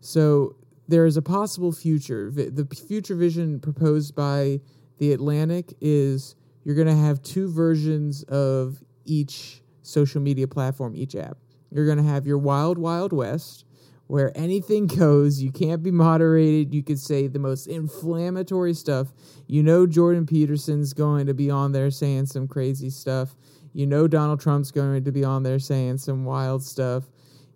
So 0.02 0.56
there 0.88 1.06
is 1.06 1.18
a 1.18 1.22
possible 1.22 1.72
future. 1.72 2.32
The 2.32 2.66
future 2.88 3.16
vision 3.16 3.60
proposed 3.60 4.16
by 4.16 4.62
the 5.00 5.14
Atlantic 5.14 5.74
is 5.82 6.36
you're 6.64 6.76
going 6.76 6.88
to 6.88 6.96
have 6.96 7.22
two 7.24 7.52
versions 7.52 8.24
of 8.24 8.84
each 9.06 9.64
social 9.90 10.22
media 10.22 10.48
platform, 10.48 10.96
each 10.96 11.16
app. 11.16 11.38
You're 11.72 11.86
going 11.86 11.98
to 11.98 12.04
have 12.04 12.26
your 12.26 12.38
wild, 12.38 12.78
wild 12.78 13.14
west, 13.14 13.66
where 14.08 14.36
anything 14.36 14.88
goes. 15.00 15.42
You 15.42 15.52
can't 15.52 15.84
be 15.84 15.92
moderated. 15.92 16.74
You 16.74 16.84
could 16.84 17.00
say 17.00 17.28
the 17.28 17.40
most 17.40 17.68
inflammatory 17.68 18.74
stuff. 18.74 19.14
You 19.48 19.64
know, 19.64 19.86
Jordan 19.86 20.26
Peterson's 20.26 20.94
going 20.94 21.28
to 21.28 21.34
be 21.34 21.50
on 21.50 21.72
there 21.72 21.92
saying 21.92 22.28
some 22.28 22.48
crazy 22.48 22.90
stuff. 22.90 23.36
You 23.74 23.86
know, 23.86 24.08
Donald 24.08 24.42
Trump's 24.42 24.72
going 24.72 25.04
to 25.04 25.12
be 25.12 25.24
on 25.24 25.44
there 25.44 25.60
saying 25.60 26.00
some 26.00 26.26
wild 26.26 26.64
stuff. 26.64 27.04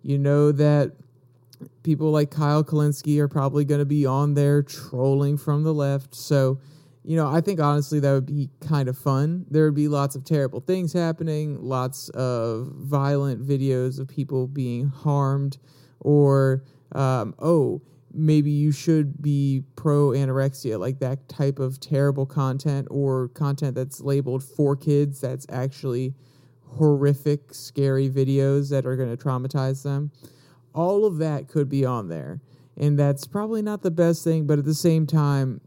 You 0.02 0.18
know 0.18 0.52
that 0.52 0.92
people 1.82 2.10
like 2.10 2.30
Kyle 2.30 2.62
Kulinski 2.62 3.18
are 3.18 3.28
probably 3.28 3.64
going 3.64 3.80
to 3.80 3.84
be 3.84 4.06
on 4.06 4.34
there 4.34 4.62
trolling 4.62 5.36
from 5.38 5.64
the 5.64 5.72
left. 5.72 6.14
So, 6.14 6.58
you 7.04 7.16
know, 7.16 7.28
I 7.28 7.40
think 7.42 7.60
honestly 7.60 8.00
that 8.00 8.12
would 8.12 8.26
be 8.26 8.48
kind 8.60 8.88
of 8.88 8.96
fun. 8.96 9.44
There 9.50 9.66
would 9.66 9.74
be 9.74 9.88
lots 9.88 10.16
of 10.16 10.24
terrible 10.24 10.60
things 10.60 10.92
happening, 10.92 11.62
lots 11.62 12.08
of 12.10 12.72
violent 12.76 13.46
videos 13.46 14.00
of 14.00 14.08
people 14.08 14.46
being 14.46 14.88
harmed, 14.88 15.58
or, 16.00 16.64
um, 16.92 17.34
oh, 17.38 17.82
maybe 18.12 18.50
you 18.50 18.72
should 18.72 19.20
be 19.20 19.64
pro 19.76 20.10
anorexia, 20.10 20.78
like 20.78 20.98
that 21.00 21.28
type 21.28 21.58
of 21.58 21.78
terrible 21.78 22.24
content, 22.24 22.88
or 22.90 23.28
content 23.28 23.74
that's 23.74 24.00
labeled 24.00 24.42
for 24.42 24.74
kids 24.74 25.20
that's 25.20 25.46
actually 25.50 26.14
horrific, 26.62 27.52
scary 27.52 28.08
videos 28.08 28.70
that 28.70 28.86
are 28.86 28.96
going 28.96 29.14
to 29.14 29.22
traumatize 29.22 29.82
them. 29.82 30.10
All 30.74 31.04
of 31.04 31.18
that 31.18 31.48
could 31.48 31.68
be 31.68 31.84
on 31.84 32.08
there. 32.08 32.40
And 32.76 32.98
that's 32.98 33.26
probably 33.26 33.62
not 33.62 33.82
the 33.82 33.90
best 33.90 34.24
thing, 34.24 34.46
but 34.46 34.58
at 34.58 34.64
the 34.64 34.74
same 34.74 35.06
time, 35.06 35.60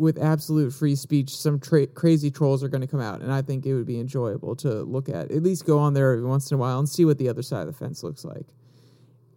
with 0.00 0.18
absolute 0.18 0.72
free 0.72 0.94
speech, 0.94 1.36
some 1.36 1.60
tra- 1.60 1.86
crazy 1.86 2.30
trolls 2.30 2.64
are 2.64 2.68
going 2.68 2.80
to 2.80 2.86
come 2.86 3.00
out, 3.00 3.20
and 3.20 3.30
I 3.30 3.42
think 3.42 3.66
it 3.66 3.74
would 3.74 3.86
be 3.86 4.00
enjoyable 4.00 4.56
to 4.56 4.82
look 4.82 5.10
at. 5.10 5.30
At 5.30 5.42
least 5.42 5.66
go 5.66 5.78
on 5.78 5.92
there 5.92 6.12
every 6.12 6.24
once 6.24 6.50
in 6.50 6.54
a 6.54 6.58
while 6.58 6.78
and 6.78 6.88
see 6.88 7.04
what 7.04 7.18
the 7.18 7.28
other 7.28 7.42
side 7.42 7.60
of 7.60 7.66
the 7.66 7.72
fence 7.74 8.02
looks 8.02 8.24
like. 8.24 8.46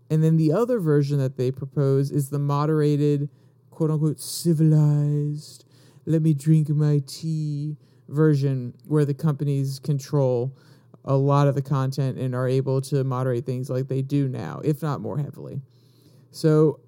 And 0.10 0.24
then 0.24 0.38
the 0.38 0.53
other 0.53 0.79
version 0.79 1.17
that 1.20 1.36
they 1.36 1.51
propose 1.51 2.12
is 2.12 2.29
the 2.29 2.39
moderated, 2.39 3.29
quote 3.72 3.91
unquote, 3.91 4.21
civilized, 4.21 5.65
let 6.06 6.21
me 6.21 6.34
drink 6.34 6.69
my 6.69 7.02
tea 7.06 7.76
version, 8.08 8.73
where 8.88 9.06
the 9.06 9.13
companies 9.13 9.80
control 9.80 10.56
a 11.04 11.15
lot 11.15 11.49
of 11.49 11.56
the 11.56 11.62
content 11.62 12.17
and 12.17 12.34
are 12.34 12.47
able 12.47 12.80
to 12.80 13.04
moderate 13.04 13.45
things 13.45 13.69
like 13.69 13.89
they 13.89 14.02
do 14.02 14.30
now, 14.30 14.62
if 14.63 14.82
not 14.82 15.02
more 15.02 15.17
heavily. 15.17 15.62
So 16.32 16.80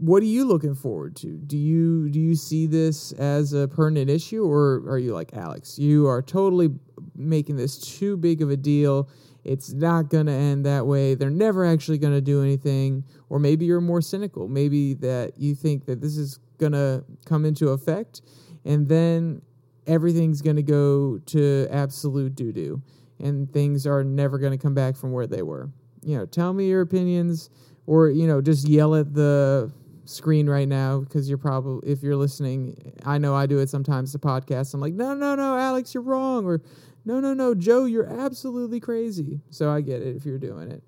what 0.00 0.22
are 0.22 0.26
you 0.26 0.46
looking 0.46 0.74
forward 0.74 1.14
to? 1.16 1.28
Do 1.28 1.58
you 1.58 2.08
do 2.08 2.18
you 2.18 2.34
see 2.34 2.66
this 2.66 3.12
as 3.12 3.52
a 3.52 3.68
pertinent 3.68 4.08
issue, 4.08 4.44
or 4.44 4.82
are 4.88 4.98
you 4.98 5.12
like 5.12 5.34
Alex? 5.34 5.78
You 5.78 6.06
are 6.06 6.22
totally 6.22 6.70
making 7.14 7.56
this 7.56 7.78
too 7.78 8.16
big 8.16 8.40
of 8.40 8.50
a 8.50 8.56
deal. 8.56 9.10
It's 9.44 9.72
not 9.72 10.08
going 10.08 10.26
to 10.26 10.32
end 10.32 10.64
that 10.64 10.86
way. 10.86 11.14
They're 11.14 11.30
never 11.30 11.66
actually 11.66 11.98
going 11.98 12.14
to 12.14 12.20
do 12.20 12.42
anything. 12.42 13.04
Or 13.28 13.38
maybe 13.38 13.66
you're 13.66 13.80
more 13.80 14.00
cynical. 14.00 14.48
Maybe 14.48 14.94
that 14.94 15.38
you 15.38 15.54
think 15.54 15.84
that 15.86 16.00
this 16.00 16.16
is 16.16 16.38
going 16.58 16.72
to 16.72 17.04
come 17.26 17.44
into 17.44 17.68
effect, 17.68 18.22
and 18.64 18.88
then 18.88 19.42
everything's 19.86 20.40
going 20.40 20.56
to 20.56 20.62
go 20.62 21.18
to 21.26 21.68
absolute 21.70 22.34
doo 22.34 22.52
doo, 22.52 22.82
and 23.18 23.52
things 23.52 23.86
are 23.86 24.02
never 24.02 24.38
going 24.38 24.52
to 24.52 24.58
come 24.58 24.74
back 24.74 24.96
from 24.96 25.12
where 25.12 25.26
they 25.26 25.42
were. 25.42 25.70
You 26.02 26.16
know, 26.16 26.24
tell 26.24 26.54
me 26.54 26.68
your 26.68 26.80
opinions, 26.80 27.50
or 27.86 28.08
you 28.08 28.26
know, 28.26 28.40
just 28.40 28.66
yell 28.66 28.94
at 28.94 29.12
the 29.12 29.70
screen 30.10 30.48
right 30.48 30.68
now 30.68 31.00
because 31.00 31.28
you're 31.28 31.38
probably 31.38 31.90
if 31.90 32.02
you're 32.02 32.16
listening 32.16 32.92
i 33.04 33.16
know 33.16 33.34
i 33.34 33.46
do 33.46 33.58
it 33.58 33.68
sometimes 33.68 34.12
the 34.12 34.18
podcast 34.18 34.74
i'm 34.74 34.80
like 34.80 34.94
no 34.94 35.14
no 35.14 35.34
no 35.34 35.56
alex 35.56 35.94
you're 35.94 36.02
wrong 36.02 36.44
or 36.44 36.60
no 37.04 37.20
no 37.20 37.32
no 37.32 37.54
joe 37.54 37.84
you're 37.84 38.06
absolutely 38.06 38.80
crazy. 38.80 39.40
So 39.50 39.70
i 39.70 39.80
get 39.80 40.02
it 40.02 40.16
if 40.16 40.24
you're 40.24 40.38
doing 40.38 40.70
it. 40.70 40.82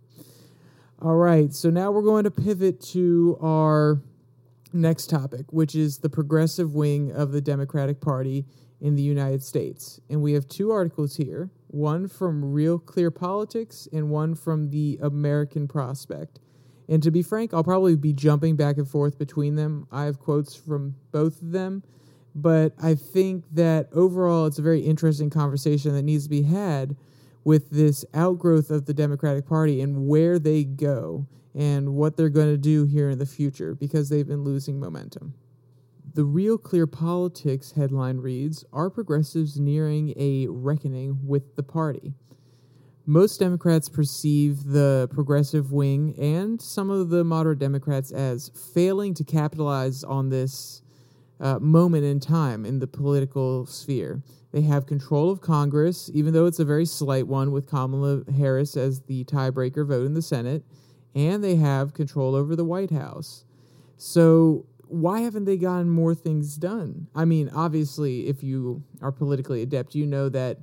All 1.01 1.17
right 1.17 1.53
so 1.53 1.71
now 1.71 1.91
we're 1.91 2.03
going 2.03 2.25
to 2.25 2.31
pivot 2.31 2.81
to 2.93 3.39
our 3.41 4.01
next 4.73 5.09
topic 5.09 5.53
which 5.53 5.75
is 5.75 5.99
the 5.99 6.09
progressive 6.09 6.75
wing 6.75 7.13
of 7.13 7.33
the 7.33 7.41
democratic 7.41 8.01
party 8.01 8.45
in 8.81 8.97
the 8.97 9.03
united 9.03 9.43
states. 9.43 10.01
And 10.11 10.23
we 10.23 10.33
have 10.33 10.49
two 10.49 10.71
articles 10.71 11.17
here 11.17 11.51
one 11.69 12.07
from 12.09 12.53
real 12.53 12.79
clear 12.79 13.11
politics 13.11 13.89
and 13.93 14.11
one 14.11 14.35
from 14.35 14.71
the 14.71 14.99
american 15.03 15.67
prospect 15.67 16.39
and 16.93 17.03
to 17.05 17.11
be 17.11 17.23
frank, 17.23 17.55
I'll 17.55 17.65
probably 17.65 17.97
be 17.97 18.13
jumping 18.13 18.55
back 18.55 18.77
and 18.77 18.87
forth 18.87 19.19
between 19.19 19.55
them. 19.55 19.87
I 19.91 20.05
have 20.05 20.21
quotes 20.21 20.55
from 20.55 20.95
both 21.11 21.41
of 21.41 21.53
them, 21.53 21.83
but 22.35 22.75
I 22.83 22.97
think 22.97 23.47
that 23.53 23.89
overall 23.95 24.45
it's 24.45 24.59
a 24.59 24.63
very 24.63 24.83
interesting 24.83 25.31
conversation 25.31 25.95
that 25.95 26.03
needs 26.03 26.25
to 26.25 26.29
be 26.29 26.43
had 26.43 26.95
with 27.45 27.71
this 27.71 28.05
outgrowth 28.13 28.71
of 28.71 28.85
the 28.85 28.93
Democratic 28.93 29.47
Party 29.47 29.81
and 29.81 30.07
where 30.07 30.39
they 30.39 30.65
go 30.65 31.27
and 31.55 31.95
what 31.95 32.19
they're 32.19 32.29
going 32.29 32.53
to 32.53 32.59
do 32.59 32.85
here 32.85 33.09
in 33.09 33.19
the 33.19 33.25
future 33.25 33.75
because 33.75 34.11
they've 34.11 34.29
been 34.29 34.45
losing 34.45 34.79
momentum. 34.79 35.33
The 36.13 36.25
Real 36.25 36.59
Clear 36.59 36.87
Politics 36.87 37.73
headline 37.73 38.19
reads 38.19 38.67
Are 38.71 38.91
progressives 38.91 39.59
nearing 39.59 40.13
a 40.19 40.47
reckoning 40.49 41.21
with 41.27 41.57
the 41.57 41.63
party? 41.63 42.13
Most 43.07 43.39
Democrats 43.39 43.89
perceive 43.89 44.65
the 44.65 45.09
progressive 45.13 45.73
wing 45.73 46.15
and 46.19 46.61
some 46.61 46.91
of 46.91 47.09
the 47.09 47.25
moderate 47.25 47.59
Democrats 47.59 48.13
as 48.13 48.51
failing 48.75 49.13
to 49.15 49.25
capitalize 49.25 50.05
on 50.05 50.29
this 50.29 50.83
uh, 51.41 51.59
moment 51.59 52.05
in 52.05 52.21
time 52.21 52.65
in 52.65 52.79
the 52.79 52.87
political 52.87 53.67
sphere. 53.67 54.23
They 54.53 54.63
have 54.63 54.87
control 54.87 55.31
of 55.31 55.41
Congress, 55.41 56.11
even 56.15 56.33
though 56.33 56.47
it's 56.47 56.61
a 56.61 56.65
very 56.65 56.85
slight 56.85 57.27
one 57.27 57.51
with 57.51 57.67
Kamala 57.67 58.23
Harris 58.37 58.77
as 58.77 59.01
the 59.01 59.25
tiebreaker 59.25 59.87
vote 59.87 60.07
in 60.07 60.15
the 60.15 60.23
Senate, 60.23 60.63
and 61.15 61.43
they 61.43 61.57
have 61.57 61.95
control 61.95 62.35
over 62.35 62.55
the 62.55 62.65
White 62.65 62.91
House. 62.91 63.45
So, 63.97 64.67
why 64.87 65.21
haven't 65.21 65.47
they 65.47 65.57
gotten 65.57 65.89
more 65.89 66.15
things 66.15 66.57
done? 66.57 67.09
I 67.15 67.25
mean, 67.25 67.49
obviously, 67.55 68.29
if 68.29 68.43
you 68.43 68.83
are 69.01 69.11
politically 69.11 69.63
adept, 69.63 69.95
you 69.95 70.07
know 70.07 70.29
that 70.29 70.59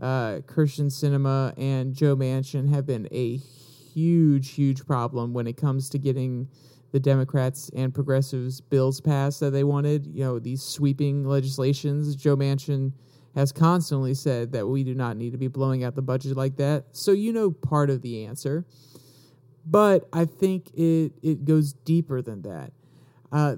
uh, 0.00 0.40
Kyrsten 0.46 0.86
Sinema 0.86 1.54
and 1.56 1.94
Joe 1.94 2.16
Manchin 2.16 2.68
have 2.70 2.86
been 2.86 3.08
a 3.12 3.36
huge, 3.36 4.50
huge 4.50 4.84
problem 4.86 5.32
when 5.32 5.46
it 5.46 5.56
comes 5.56 5.88
to 5.90 5.98
getting 5.98 6.48
the 6.92 7.00
Democrats 7.00 7.70
and 7.74 7.92
progressives 7.92 8.60
bills 8.60 9.00
passed 9.00 9.40
that 9.40 9.50
they 9.50 9.64
wanted. 9.64 10.06
You 10.06 10.24
know, 10.24 10.38
these 10.38 10.62
sweeping 10.62 11.24
legislations. 11.24 12.14
Joe 12.16 12.36
Manchin 12.36 12.92
has 13.34 13.50
constantly 13.52 14.14
said 14.14 14.52
that 14.52 14.66
we 14.66 14.84
do 14.84 14.94
not 14.94 15.16
need 15.16 15.32
to 15.32 15.38
be 15.38 15.48
blowing 15.48 15.82
out 15.82 15.94
the 15.94 16.02
budget 16.02 16.36
like 16.36 16.56
that. 16.56 16.84
So 16.92 17.12
you 17.12 17.32
know 17.32 17.50
part 17.50 17.90
of 17.90 18.02
the 18.02 18.24
answer. 18.26 18.64
But 19.66 20.08
I 20.12 20.24
think 20.24 20.70
it 20.74 21.12
it 21.22 21.44
goes 21.44 21.72
deeper 21.72 22.20
than 22.22 22.42
that. 22.42 22.72
Uh, 23.32 23.56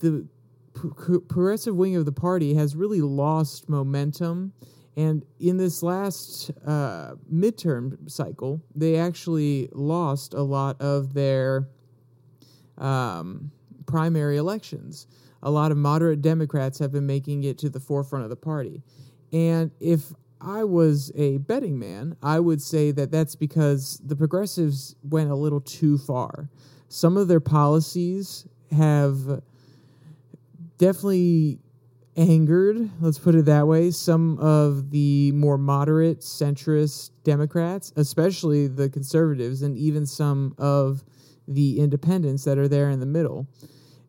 the 0.00 0.26
progressive 0.74 1.74
wing 1.74 1.96
of 1.96 2.04
the 2.04 2.12
party 2.12 2.54
has 2.54 2.76
really 2.76 3.00
lost 3.00 3.68
momentum 3.68 4.52
and 4.96 5.24
in 5.38 5.56
this 5.56 5.82
last 5.82 6.50
uh, 6.66 7.14
midterm 7.32 8.10
cycle, 8.10 8.62
they 8.74 8.96
actually 8.96 9.68
lost 9.72 10.34
a 10.34 10.42
lot 10.42 10.80
of 10.80 11.14
their 11.14 11.68
um, 12.78 13.50
primary 13.86 14.36
elections. 14.36 15.06
A 15.42 15.50
lot 15.50 15.70
of 15.70 15.78
moderate 15.78 16.20
Democrats 16.20 16.78
have 16.80 16.92
been 16.92 17.06
making 17.06 17.44
it 17.44 17.58
to 17.58 17.70
the 17.70 17.80
forefront 17.80 18.24
of 18.24 18.30
the 18.30 18.36
party. 18.36 18.82
And 19.32 19.70
if 19.78 20.12
I 20.40 20.64
was 20.64 21.12
a 21.14 21.38
betting 21.38 21.78
man, 21.78 22.16
I 22.22 22.40
would 22.40 22.62
say 22.62 22.90
that 22.92 23.10
that's 23.10 23.34
because 23.34 24.00
the 24.04 24.16
progressives 24.16 24.94
went 25.02 25.30
a 25.30 25.34
little 25.34 25.60
too 25.60 25.98
far. 25.98 26.48
Some 26.88 27.16
of 27.16 27.28
their 27.28 27.40
policies 27.40 28.46
have 28.70 29.42
definitely 30.78 31.58
angered, 32.18 32.90
let's 33.00 33.18
put 33.18 33.34
it 33.34 33.44
that 33.46 33.66
way, 33.66 33.90
some 33.90 34.38
of 34.38 34.90
the 34.90 35.32
more 35.32 35.56
moderate 35.56 36.20
centrist 36.20 37.10
Democrats, 37.22 37.92
especially 37.96 38.66
the 38.66 38.90
conservatives, 38.90 39.62
and 39.62 39.78
even 39.78 40.04
some 40.04 40.54
of 40.58 41.04
the 41.46 41.78
independents 41.78 42.44
that 42.44 42.58
are 42.58 42.68
there 42.68 42.90
in 42.90 43.00
the 43.00 43.06
middle. 43.06 43.46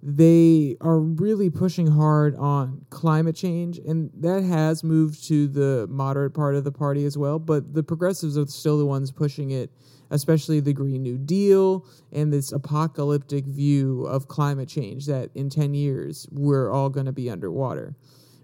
They 0.01 0.77
are 0.81 0.99
really 0.99 1.49
pushing 1.49 1.87
hard 1.87 2.35
on 2.35 2.85
climate 2.89 3.35
change, 3.35 3.77
and 3.79 4.09
that 4.15 4.43
has 4.43 4.83
moved 4.83 5.27
to 5.27 5.47
the 5.47 5.87
moderate 5.89 6.33
part 6.33 6.55
of 6.55 6.63
the 6.63 6.71
party 6.71 7.05
as 7.05 7.17
well. 7.17 7.37
But 7.37 7.73
the 7.73 7.83
progressives 7.83 8.37
are 8.37 8.47
still 8.47 8.77
the 8.77 8.85
ones 8.85 9.11
pushing 9.11 9.51
it 9.51 9.71
especially 10.11 10.59
the 10.59 10.73
Green 10.73 11.03
New 11.03 11.17
Deal 11.17 11.85
and 12.11 12.31
this 12.31 12.51
apocalyptic 12.51 13.45
view 13.45 14.05
of 14.05 14.27
climate 14.27 14.69
change 14.69 15.05
that 15.05 15.29
in 15.35 15.49
10 15.49 15.73
years 15.73 16.27
we're 16.31 16.71
all 16.71 16.89
going 16.89 17.05
to 17.05 17.11
be 17.11 17.29
underwater. 17.29 17.95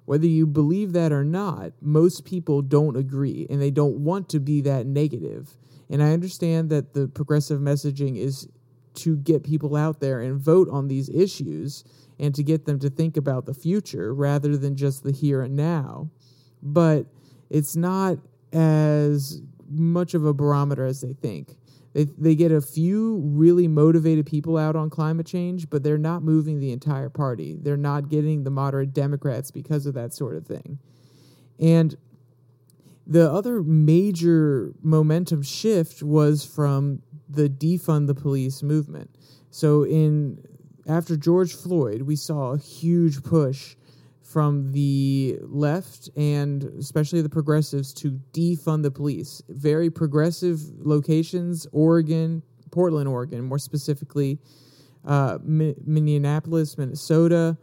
Whether 0.06 0.28
you 0.28 0.46
believe 0.46 0.94
that 0.94 1.12
or 1.12 1.24
not, 1.24 1.74
most 1.82 2.26
people 2.26 2.62
don't 2.62 2.96
agree 2.96 3.48
and 3.50 3.62
they 3.62 3.72
don't 3.72 3.98
want 3.98 4.30
to 4.30 4.40
be 4.40 4.62
that 4.62 4.86
negative. 4.86 5.58
And 5.90 6.02
I 6.02 6.14
understand 6.14 6.70
that 6.70 6.94
the 6.94 7.08
progressive 7.08 7.60
messaging 7.60 8.18
is 8.18 8.48
to 8.96 9.18
get 9.18 9.44
people 9.44 9.76
out 9.76 10.00
there 10.00 10.22
and 10.22 10.40
vote 10.40 10.70
on 10.72 10.88
these 10.88 11.10
issues 11.10 11.84
and 12.20 12.34
to 12.36 12.44
get 12.44 12.66
them 12.66 12.80
to 12.80 12.90
think 12.90 13.18
about 13.18 13.46
the 13.46 13.54
future 13.54 14.14
rather 14.14 14.58
than 14.58 14.76
just 14.76 15.04
the 15.04 15.12
here 15.12 15.42
and 15.42 15.56
now. 15.56 16.10
But 16.62 17.08
it's 17.50 17.76
not 17.76 18.18
as 18.54 19.42
much 19.70 20.14
of 20.14 20.26
a 20.26 20.34
barometer 20.34 20.86
as 20.86 21.02
they 21.02 21.14
think. 21.14 21.56
They, 21.94 22.06
they 22.18 22.36
get 22.36 22.52
a 22.52 22.60
few 22.60 23.22
really 23.24 23.70
motivated 23.70 24.26
people 24.26 24.58
out 24.58 24.76
on 24.76 24.90
climate 24.90 25.26
change, 25.26 25.70
but 25.70 25.82
they're 25.82 25.98
not 25.98 26.24
moving 26.24 26.60
the 26.60 26.74
entire 26.74 27.10
party. 27.10 27.58
They're 27.58 27.78
not 27.78 28.10
getting 28.10 28.44
the 28.44 28.50
moderate 28.50 28.94
Democrats 28.94 29.50
because 29.50 29.86
of 29.86 29.94
that 29.94 30.14
sort 30.14 30.36
of 30.36 30.46
thing. 30.46 30.78
And 31.58 31.96
the 33.08 33.32
other 33.32 33.64
major 33.64 34.74
momentum 34.82 35.42
shift 35.44 36.04
was 36.04 36.44
from 36.44 37.02
the 37.30 37.48
defund 37.48 38.08
the 38.08 38.16
police 38.16 38.62
movement. 38.62 39.16
So 39.50 39.84
in 39.84 40.44
after 40.88 41.16
George 41.16 41.54
Floyd, 41.54 42.04
we 42.04 42.16
saw 42.16 42.52
a 42.52 42.58
huge 42.58 43.24
push 43.24 43.76
from 44.36 44.70
the 44.74 45.40
left 45.44 46.10
and 46.18 46.66
especially 46.78 47.22
the 47.22 47.30
progressives 47.30 47.94
to 47.94 48.20
defund 48.34 48.84
the 48.84 48.92
police. 48.92 49.42
Very 49.48 49.90
progressive 49.90 50.60
locations, 50.78 51.66
Oregon, 51.72 52.44
Portland, 52.70 53.08
Oregon, 53.08 53.46
more 53.46 53.58
specifically, 53.58 54.38
uh, 55.06 55.38
Minneapolis, 55.42 56.78
Minnesota. 56.78 57.58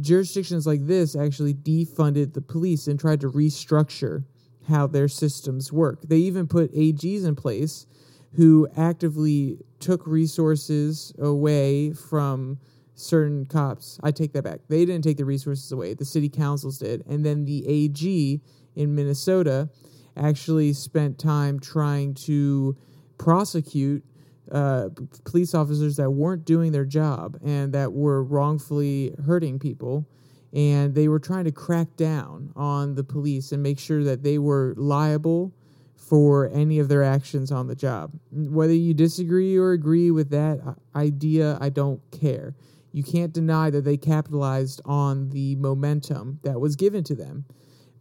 Jurisdictions 0.00 0.64
like 0.64 0.86
this 0.86 1.16
actually 1.16 1.54
defunded 1.54 2.34
the 2.34 2.40
police 2.40 2.86
and 2.86 3.00
tried 3.00 3.20
to 3.22 3.28
restructure 3.28 4.22
how 4.68 4.86
their 4.86 5.08
systems 5.08 5.72
work. 5.72 6.02
They 6.02 6.18
even 6.18 6.46
put 6.46 6.72
AGs 6.72 7.26
in 7.26 7.34
place 7.34 7.88
who 8.36 8.68
actively 8.76 9.58
took 9.80 10.06
resources 10.06 11.12
away 11.18 11.94
from 11.94 12.60
certain 13.02 13.44
cops. 13.46 13.98
I 14.02 14.10
take 14.10 14.32
that 14.32 14.44
back. 14.44 14.60
They 14.68 14.84
didn't 14.84 15.02
take 15.02 15.16
the 15.16 15.24
resources 15.24 15.70
away. 15.72 15.94
The 15.94 16.04
city 16.04 16.28
councils 16.28 16.78
did. 16.78 17.04
And 17.06 17.24
then 17.24 17.44
the 17.44 17.66
AG 17.66 18.40
in 18.74 18.94
Minnesota 18.94 19.68
actually 20.16 20.72
spent 20.72 21.18
time 21.18 21.58
trying 21.58 22.14
to 22.14 22.76
prosecute 23.18 24.04
uh, 24.50 24.88
police 25.24 25.54
officers 25.54 25.96
that 25.96 26.10
weren't 26.10 26.44
doing 26.44 26.72
their 26.72 26.84
job 26.84 27.38
and 27.44 27.72
that 27.72 27.92
were 27.92 28.22
wrongfully 28.22 29.14
hurting 29.26 29.58
people. 29.58 30.06
And 30.52 30.94
they 30.94 31.08
were 31.08 31.18
trying 31.18 31.44
to 31.44 31.52
crack 31.52 31.96
down 31.96 32.52
on 32.54 32.94
the 32.94 33.04
police 33.04 33.52
and 33.52 33.62
make 33.62 33.78
sure 33.78 34.04
that 34.04 34.22
they 34.22 34.38
were 34.38 34.74
liable 34.76 35.54
for 35.96 36.50
any 36.52 36.78
of 36.78 36.88
their 36.88 37.02
actions 37.02 37.50
on 37.50 37.68
the 37.68 37.74
job. 37.74 38.12
Whether 38.30 38.74
you 38.74 38.92
disagree 38.92 39.56
or 39.56 39.72
agree 39.72 40.10
with 40.10 40.28
that 40.30 40.60
uh, 40.60 40.74
idea, 40.94 41.56
I 41.60 41.70
don't 41.70 42.02
care 42.10 42.54
you 42.92 43.02
can't 43.02 43.32
deny 43.32 43.70
that 43.70 43.84
they 43.84 43.96
capitalized 43.96 44.80
on 44.84 45.30
the 45.30 45.56
momentum 45.56 46.38
that 46.42 46.60
was 46.60 46.76
given 46.76 47.02
to 47.04 47.14
them. 47.14 47.46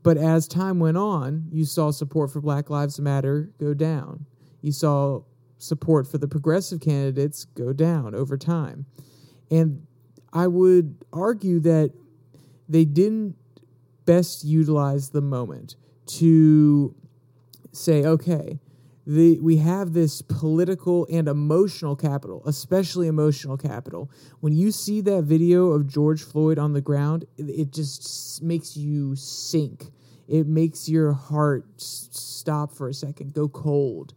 But 0.03 0.17
as 0.17 0.47
time 0.47 0.79
went 0.79 0.97
on, 0.97 1.47
you 1.51 1.65
saw 1.65 1.91
support 1.91 2.31
for 2.31 2.41
Black 2.41 2.69
Lives 2.69 2.99
Matter 2.99 3.51
go 3.59 3.73
down. 3.73 4.25
You 4.61 4.71
saw 4.71 5.21
support 5.57 6.07
for 6.07 6.17
the 6.17 6.27
progressive 6.27 6.81
candidates 6.81 7.45
go 7.45 7.71
down 7.71 8.15
over 8.15 8.37
time. 8.37 8.85
And 9.49 9.85
I 10.33 10.47
would 10.47 11.05
argue 11.13 11.59
that 11.61 11.93
they 12.67 12.85
didn't 12.85 13.35
best 14.05 14.43
utilize 14.43 15.09
the 15.09 15.21
moment 15.21 15.75
to 16.07 16.95
say, 17.71 18.03
okay, 18.03 18.59
the, 19.05 19.39
we 19.39 19.57
have 19.57 19.93
this 19.93 20.21
political 20.21 21.07
and 21.11 21.27
emotional 21.27 21.95
capital, 21.95 22.43
especially 22.45 23.07
emotional 23.07 23.57
capital. 23.57 24.11
When 24.39 24.53
you 24.53 24.71
see 24.71 25.01
that 25.01 25.23
video 25.23 25.71
of 25.71 25.87
George 25.87 26.21
Floyd 26.21 26.59
on 26.59 26.73
the 26.73 26.81
ground, 26.81 27.25
it, 27.37 27.43
it 27.43 27.73
just 27.73 28.41
makes 28.43 28.77
you 28.77 29.15
sink. 29.15 29.87
It 30.27 30.47
makes 30.47 30.87
your 30.87 31.13
heart 31.13 31.65
stop 31.77 32.73
for 32.73 32.87
a 32.87 32.93
second, 32.93 33.33
go 33.33 33.47
cold. 33.47 34.13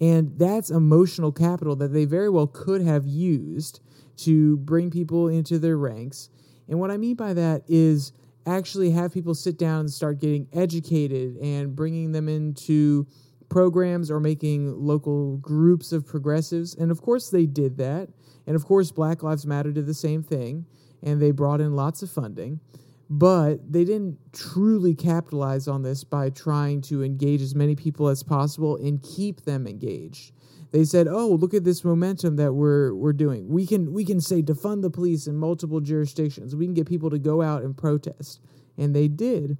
And 0.00 0.38
that's 0.38 0.70
emotional 0.70 1.32
capital 1.32 1.74
that 1.76 1.88
they 1.88 2.04
very 2.04 2.28
well 2.28 2.46
could 2.46 2.82
have 2.82 3.06
used 3.06 3.80
to 4.18 4.58
bring 4.58 4.90
people 4.90 5.28
into 5.28 5.58
their 5.58 5.76
ranks. 5.76 6.28
And 6.68 6.78
what 6.78 6.90
I 6.90 6.96
mean 6.96 7.16
by 7.16 7.32
that 7.34 7.62
is 7.68 8.12
actually 8.46 8.90
have 8.92 9.12
people 9.12 9.34
sit 9.34 9.58
down 9.58 9.80
and 9.80 9.90
start 9.90 10.20
getting 10.20 10.46
educated 10.52 11.36
and 11.38 11.74
bringing 11.74 12.12
them 12.12 12.28
into 12.28 13.06
programs 13.48 14.10
or 14.10 14.20
making 14.20 14.74
local 14.76 15.36
groups 15.38 15.92
of 15.92 16.06
progressives. 16.06 16.74
And 16.74 16.90
of 16.90 17.02
course, 17.02 17.30
they 17.30 17.46
did 17.46 17.76
that. 17.78 18.08
And 18.46 18.56
of 18.56 18.64
course, 18.64 18.90
Black 18.90 19.22
Lives 19.22 19.46
Matter 19.46 19.72
did 19.72 19.86
the 19.86 19.94
same 19.94 20.22
thing, 20.22 20.66
and 21.02 21.20
they 21.20 21.30
brought 21.30 21.60
in 21.60 21.74
lots 21.74 22.02
of 22.02 22.10
funding. 22.10 22.60
But 23.08 23.72
they 23.72 23.84
didn't 23.84 24.18
truly 24.32 24.94
capitalize 24.94 25.68
on 25.68 25.82
this 25.82 26.02
by 26.02 26.30
trying 26.30 26.80
to 26.82 27.04
engage 27.04 27.40
as 27.40 27.54
many 27.54 27.76
people 27.76 28.08
as 28.08 28.22
possible 28.22 28.76
and 28.76 29.00
keep 29.02 29.42
them 29.42 29.66
engaged. 29.66 30.32
They 30.72 30.84
said, 30.84 31.06
"Oh, 31.06 31.28
look 31.28 31.54
at 31.54 31.62
this 31.62 31.84
momentum 31.84 32.34
that 32.36 32.52
we're 32.52 32.94
we're 32.94 33.12
doing. 33.12 33.48
We 33.48 33.64
can 33.64 33.92
we 33.92 34.04
can 34.04 34.20
say 34.20 34.42
defund 34.42 34.82
the 34.82 34.90
police 34.90 35.28
in 35.28 35.36
multiple 35.36 35.80
jurisdictions. 35.80 36.56
We 36.56 36.66
can 36.66 36.74
get 36.74 36.88
people 36.88 37.10
to 37.10 37.18
go 37.18 37.42
out 37.42 37.62
and 37.62 37.76
protest." 37.76 38.40
And 38.76 38.94
they 38.94 39.06
did 39.08 39.56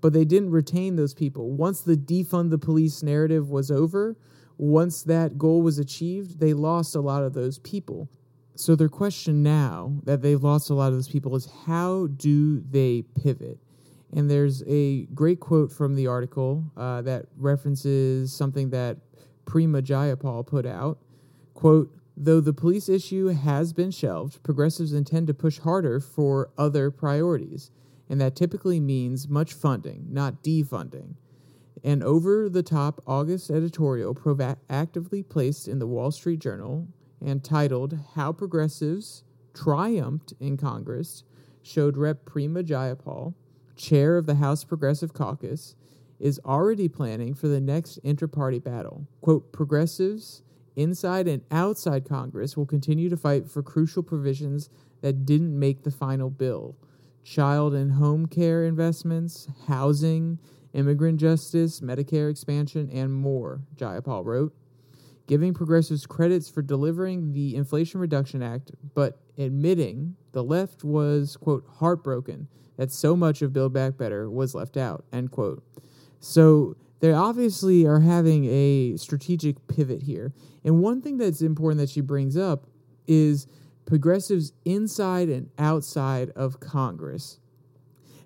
but 0.00 0.12
they 0.12 0.24
didn't 0.24 0.50
retain 0.50 0.96
those 0.96 1.14
people. 1.14 1.50
Once 1.50 1.80
the 1.80 1.96
defund 1.96 2.50
the 2.50 2.58
police 2.58 3.02
narrative 3.02 3.50
was 3.50 3.70
over, 3.70 4.16
once 4.58 5.02
that 5.02 5.38
goal 5.38 5.62
was 5.62 5.78
achieved, 5.78 6.40
they 6.40 6.54
lost 6.54 6.94
a 6.94 7.00
lot 7.00 7.22
of 7.22 7.34
those 7.34 7.58
people. 7.58 8.08
So 8.54 8.74
their 8.74 8.88
question 8.88 9.42
now 9.42 10.00
that 10.04 10.22
they've 10.22 10.42
lost 10.42 10.70
a 10.70 10.74
lot 10.74 10.88
of 10.88 10.94
those 10.94 11.08
people 11.08 11.36
is 11.36 11.48
how 11.66 12.08
do 12.16 12.60
they 12.60 13.02
pivot? 13.22 13.58
And 14.14 14.30
there's 14.30 14.62
a 14.66 15.04
great 15.06 15.40
quote 15.40 15.70
from 15.70 15.94
the 15.94 16.06
article 16.06 16.64
uh, 16.76 17.02
that 17.02 17.26
references 17.36 18.32
something 18.32 18.70
that 18.70 18.96
Prema 19.44 19.82
Jayapal 19.82 20.46
put 20.46 20.64
out. 20.64 20.98
Quote, 21.52 21.94
though 22.16 22.40
the 22.40 22.54
police 22.54 22.88
issue 22.88 23.28
has 23.28 23.74
been 23.74 23.90
shelved, 23.90 24.42
progressives 24.42 24.94
intend 24.94 25.26
to 25.26 25.34
push 25.34 25.58
harder 25.58 26.00
for 26.00 26.50
other 26.56 26.90
priorities 26.90 27.70
and 28.08 28.20
that 28.20 28.36
typically 28.36 28.80
means 28.80 29.28
much 29.28 29.52
funding, 29.52 30.06
not 30.10 30.42
defunding. 30.42 31.14
An 31.84 32.02
over 32.02 32.48
the 32.48 32.62
top 32.62 33.02
August 33.06 33.50
editorial 33.50 34.14
proactively 34.14 35.28
placed 35.28 35.68
in 35.68 35.78
the 35.78 35.86
Wall 35.86 36.10
Street 36.10 36.40
Journal 36.40 36.88
and 37.24 37.44
titled 37.44 37.98
How 38.14 38.32
Progressives 38.32 39.22
Triumphed 39.54 40.34
in 40.40 40.56
Congress 40.56 41.24
showed 41.62 41.96
Rep. 41.96 42.24
Prema 42.24 42.62
Jayapal, 42.62 43.34
chair 43.76 44.16
of 44.16 44.26
the 44.26 44.36
House 44.36 44.64
Progressive 44.64 45.12
Caucus, 45.12 45.74
is 46.18 46.40
already 46.44 46.88
planning 46.88 47.34
for 47.34 47.48
the 47.48 47.60
next 47.60 47.98
inter 47.98 48.26
party 48.26 48.58
battle. 48.58 49.06
Quote, 49.20 49.52
progressives 49.52 50.42
inside 50.76 51.26
and 51.26 51.42
outside 51.50 52.08
Congress 52.08 52.56
will 52.56 52.66
continue 52.66 53.08
to 53.08 53.16
fight 53.16 53.50
for 53.50 53.62
crucial 53.62 54.02
provisions 54.02 54.70
that 55.00 55.26
didn't 55.26 55.58
make 55.58 55.82
the 55.82 55.90
final 55.90 56.30
bill 56.30 56.76
child 57.26 57.74
and 57.74 57.92
home 57.92 58.26
care 58.26 58.64
investments, 58.64 59.48
housing, 59.66 60.38
immigrant 60.72 61.18
justice, 61.18 61.80
Medicare 61.80 62.30
expansion, 62.30 62.88
and 62.92 63.12
more, 63.12 63.60
Jayapal 63.74 64.24
wrote. 64.24 64.54
Giving 65.26 65.52
progressives 65.52 66.06
credits 66.06 66.48
for 66.48 66.62
delivering 66.62 67.32
the 67.32 67.56
Inflation 67.56 67.98
Reduction 67.98 68.44
Act, 68.44 68.70
but 68.94 69.18
admitting 69.36 70.14
the 70.30 70.44
left 70.44 70.84
was, 70.84 71.36
quote, 71.36 71.64
heartbroken 71.78 72.46
that 72.76 72.92
so 72.92 73.16
much 73.16 73.42
of 73.42 73.52
Build 73.52 73.72
Back 73.72 73.96
Better 73.96 74.30
was 74.30 74.54
left 74.54 74.76
out, 74.76 75.04
end 75.12 75.32
quote. 75.32 75.64
So 76.20 76.76
they 77.00 77.12
obviously 77.12 77.84
are 77.86 78.00
having 78.00 78.44
a 78.44 78.96
strategic 78.98 79.66
pivot 79.66 80.02
here. 80.02 80.32
And 80.62 80.80
one 80.80 81.02
thing 81.02 81.16
that's 81.16 81.42
important 81.42 81.80
that 81.80 81.90
she 81.90 82.02
brings 82.02 82.36
up 82.36 82.68
is 83.08 83.48
progressives 83.86 84.52
inside 84.64 85.28
and 85.28 85.48
outside 85.58 86.30
of 86.30 86.60
Congress. 86.60 87.38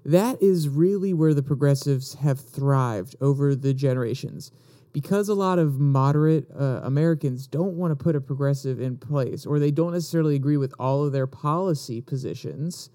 That 0.04 0.42
is 0.42 0.68
really 0.68 1.12
where 1.12 1.34
the 1.34 1.42
progressives 1.42 2.14
have 2.14 2.40
thrived 2.40 3.14
over 3.20 3.54
the 3.54 3.74
generations. 3.74 4.50
Because 4.92 5.28
a 5.28 5.34
lot 5.34 5.60
of 5.60 5.78
moderate 5.78 6.50
uh, 6.50 6.80
Americans 6.82 7.46
don't 7.46 7.76
want 7.76 7.92
to 7.92 8.02
put 8.02 8.16
a 8.16 8.20
progressive 8.20 8.80
in 8.80 8.96
place, 8.96 9.46
or 9.46 9.58
they 9.58 9.70
don't 9.70 9.92
necessarily 9.92 10.34
agree 10.34 10.56
with 10.56 10.74
all 10.80 11.04
of 11.04 11.12
their 11.12 11.28
policy 11.28 12.00
positions, 12.00 12.90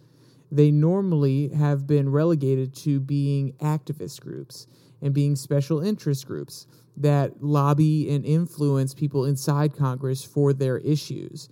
they 0.52 0.72
normally 0.72 1.50
have 1.50 1.88
been 1.88 2.10
relegated 2.10 2.76
to 2.76 3.00
being 3.00 3.54
activist 3.62 4.20
groups 4.20 4.68
and 5.02 5.14
being 5.14 5.36
special 5.36 5.80
interest 5.80 6.28
groups 6.28 6.68
that 6.98 7.42
lobby 7.42 8.10
and 8.10 8.26
influence 8.26 8.94
people 8.94 9.26
inside 9.26 9.76
Congress 9.76 10.24
for 10.24 10.54
their 10.54 10.80
issues. 10.80 11.50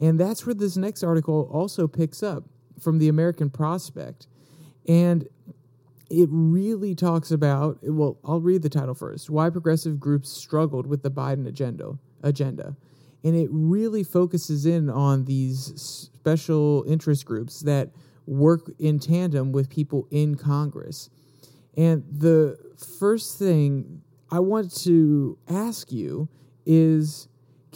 And 0.00 0.20
that's 0.20 0.44
where 0.46 0.54
this 0.54 0.76
next 0.76 1.02
article 1.02 1.48
also 1.52 1.88
picks 1.88 2.22
up 2.22 2.44
from 2.80 2.98
the 2.98 3.08
American 3.08 3.50
Prospect. 3.50 4.26
And 4.86 5.28
it 6.10 6.28
really 6.30 6.94
talks 6.94 7.30
about 7.30 7.78
well, 7.82 8.18
I'll 8.24 8.40
read 8.40 8.62
the 8.62 8.68
title 8.68 8.94
first. 8.94 9.30
Why 9.30 9.50
progressive 9.50 9.98
groups 9.98 10.30
struggled 10.30 10.86
with 10.86 11.02
the 11.02 11.10
Biden 11.10 11.46
agenda 11.46 11.98
agenda. 12.22 12.76
And 13.24 13.34
it 13.34 13.48
really 13.50 14.04
focuses 14.04 14.66
in 14.66 14.88
on 14.88 15.24
these 15.24 15.72
special 15.76 16.84
interest 16.86 17.24
groups 17.24 17.60
that 17.60 17.90
work 18.26 18.70
in 18.78 18.98
tandem 18.98 19.52
with 19.52 19.68
people 19.68 20.06
in 20.10 20.36
Congress. 20.36 21.10
And 21.76 22.04
the 22.08 22.58
first 22.98 23.38
thing 23.38 24.02
I 24.30 24.40
want 24.40 24.74
to 24.82 25.38
ask 25.48 25.92
you 25.92 26.28
is 26.64 27.28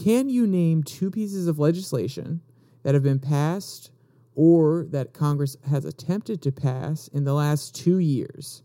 can 0.02 0.30
you 0.30 0.46
name 0.46 0.82
two 0.82 1.10
pieces 1.10 1.46
of 1.46 1.58
legislation 1.58 2.40
that 2.82 2.94
have 2.94 3.02
been 3.02 3.18
passed 3.18 3.90
or 4.34 4.86
that 4.90 5.12
Congress 5.12 5.56
has 5.68 5.84
attempted 5.84 6.40
to 6.40 6.50
pass 6.50 7.08
in 7.08 7.24
the 7.24 7.34
last 7.34 7.74
two 7.74 7.98
years, 7.98 8.62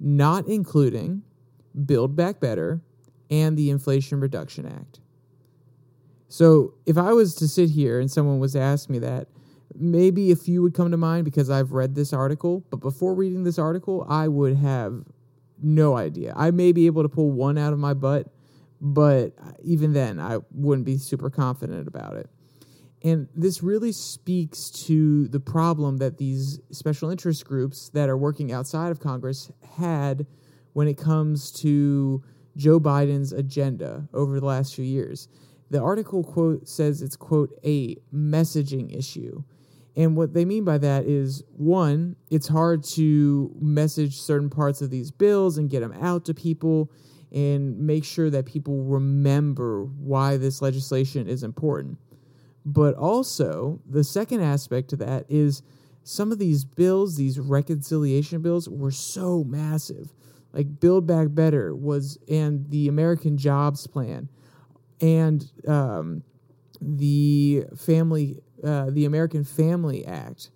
not 0.00 0.46
including 0.46 1.22
Build 1.84 2.16
Back 2.16 2.40
Better 2.40 2.80
and 3.30 3.56
the 3.58 3.68
Inflation 3.68 4.20
Reduction 4.20 4.66
Act? 4.66 5.00
So, 6.28 6.74
if 6.86 6.96
I 6.96 7.12
was 7.12 7.34
to 7.36 7.46
sit 7.46 7.70
here 7.70 8.00
and 8.00 8.10
someone 8.10 8.38
was 8.38 8.52
to 8.52 8.60
ask 8.60 8.88
me 8.88 8.98
that, 9.00 9.28
maybe 9.74 10.30
a 10.30 10.36
few 10.36 10.62
would 10.62 10.74
come 10.74 10.90
to 10.90 10.96
mind 10.96 11.26
because 11.26 11.50
I've 11.50 11.72
read 11.72 11.94
this 11.94 12.12
article, 12.12 12.64
but 12.70 12.78
before 12.78 13.14
reading 13.14 13.44
this 13.44 13.58
article, 13.58 14.06
I 14.08 14.28
would 14.28 14.56
have 14.56 15.04
no 15.62 15.96
idea. 15.96 16.32
I 16.34 16.50
may 16.50 16.72
be 16.72 16.86
able 16.86 17.02
to 17.02 17.08
pull 17.08 17.30
one 17.30 17.58
out 17.58 17.72
of 17.72 17.78
my 17.78 17.94
butt, 17.94 18.33
but 18.84 19.32
even 19.62 19.94
then, 19.94 20.20
I 20.20 20.40
wouldn't 20.50 20.84
be 20.84 20.98
super 20.98 21.30
confident 21.30 21.88
about 21.88 22.16
it. 22.16 22.28
And 23.02 23.28
this 23.34 23.62
really 23.62 23.92
speaks 23.92 24.70
to 24.86 25.26
the 25.28 25.40
problem 25.40 25.96
that 25.98 26.18
these 26.18 26.60
special 26.70 27.08
interest 27.08 27.46
groups 27.46 27.88
that 27.94 28.10
are 28.10 28.16
working 28.18 28.52
outside 28.52 28.90
of 28.90 29.00
Congress 29.00 29.50
had 29.78 30.26
when 30.74 30.86
it 30.86 30.98
comes 30.98 31.50
to 31.52 32.22
Joe 32.58 32.78
Biden's 32.78 33.32
agenda 33.32 34.06
over 34.12 34.38
the 34.38 34.46
last 34.46 34.74
few 34.74 34.84
years. 34.84 35.28
The 35.70 35.80
article 35.80 36.22
quote 36.22 36.68
says 36.68 37.00
it's 37.00 37.16
quote 37.16 37.58
a 37.64 37.96
messaging 38.14 38.94
issue. 38.94 39.44
And 39.96 40.14
what 40.14 40.34
they 40.34 40.44
mean 40.44 40.64
by 40.64 40.76
that 40.78 41.06
is 41.06 41.42
one, 41.56 42.16
it's 42.30 42.48
hard 42.48 42.84
to 42.84 43.50
message 43.58 44.20
certain 44.20 44.50
parts 44.50 44.82
of 44.82 44.90
these 44.90 45.10
bills 45.10 45.56
and 45.56 45.70
get 45.70 45.80
them 45.80 45.94
out 46.02 46.26
to 46.26 46.34
people 46.34 46.90
and 47.34 47.76
make 47.80 48.04
sure 48.04 48.30
that 48.30 48.46
people 48.46 48.84
remember 48.84 49.84
why 49.84 50.36
this 50.36 50.62
legislation 50.62 51.26
is 51.26 51.42
important. 51.42 51.98
But 52.64 52.94
also, 52.94 53.80
the 53.90 54.04
second 54.04 54.40
aspect 54.40 54.88
to 54.90 54.96
that 54.96 55.26
is 55.28 55.62
some 56.04 56.30
of 56.30 56.38
these 56.38 56.64
bills, 56.64 57.16
these 57.16 57.38
reconciliation 57.38 58.40
bills, 58.40 58.68
were 58.68 58.92
so 58.92 59.42
massive. 59.44 60.14
Like 60.52 60.78
Build 60.78 61.06
Back 61.06 61.28
Better 61.30 61.74
was, 61.74 62.18
and 62.28 62.70
the 62.70 62.86
American 62.86 63.36
Jobs 63.36 63.86
Plan, 63.88 64.28
and 65.00 65.44
um, 65.66 66.22
the 66.80 67.64
Family 67.76 68.38
uh, 68.62 68.90
the 68.90 69.04
American 69.04 69.44
Family 69.44 70.06
Act. 70.06 70.50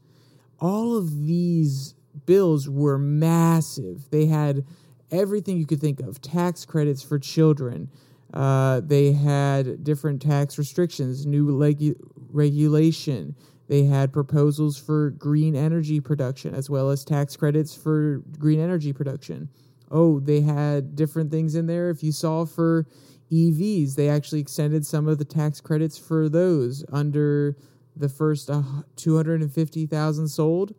All 0.61 0.97
of 0.97 1.27
these 1.27 1.95
bills 2.25 2.69
were 2.69 2.99
massive. 2.99 4.09
They 4.11 4.27
had 4.27 4.65
everything 5.11 5.59
you 5.59 5.67
could 5.67 5.81
think 5.81 6.01
of 6.01 6.21
tax 6.21 6.65
credits 6.65 7.03
for 7.03 7.19
children. 7.19 7.91
Uh, 8.33 8.81
they 8.85 9.13
had 9.13 9.83
different 9.85 10.21
tax 10.21 10.59
restrictions, 10.59 11.27
new 11.27 11.47
legu- 11.47 11.97
regulation. 12.31 13.35
They 13.69 13.85
had 13.85 14.13
proposals 14.13 14.79
for 14.79 15.11
green 15.11 15.55
energy 15.55 16.01
production 16.01 16.55
as 16.55 16.69
well 16.71 16.91
as 16.91 17.05
tax 17.05 17.37
credits 17.37 17.75
for 17.75 18.23
green 18.39 18.61
energy 18.61 18.93
production. 18.93 19.49
Oh, 19.91 20.21
they 20.21 20.41
had 20.43 20.95
different 20.95 21.31
things 21.31 21.55
in 21.55 21.67
there. 21.67 21.91
If 21.91 22.03
you 22.03 22.13
saw 22.13 22.45
for 22.45 22.87
EVs, 23.31 23.95
they 23.95 24.09
actually 24.09 24.41
extended 24.41 24.87
some 24.87 25.09
of 25.09 25.19
the 25.19 25.25
tax 25.25 25.61
credits 25.61 25.99
for 25.99 26.29
those 26.29 26.85
under 26.93 27.57
the 27.97 28.09
first 28.09 28.49
uh, 28.51 28.63
250,000 28.97 30.29
sold. 30.29 30.75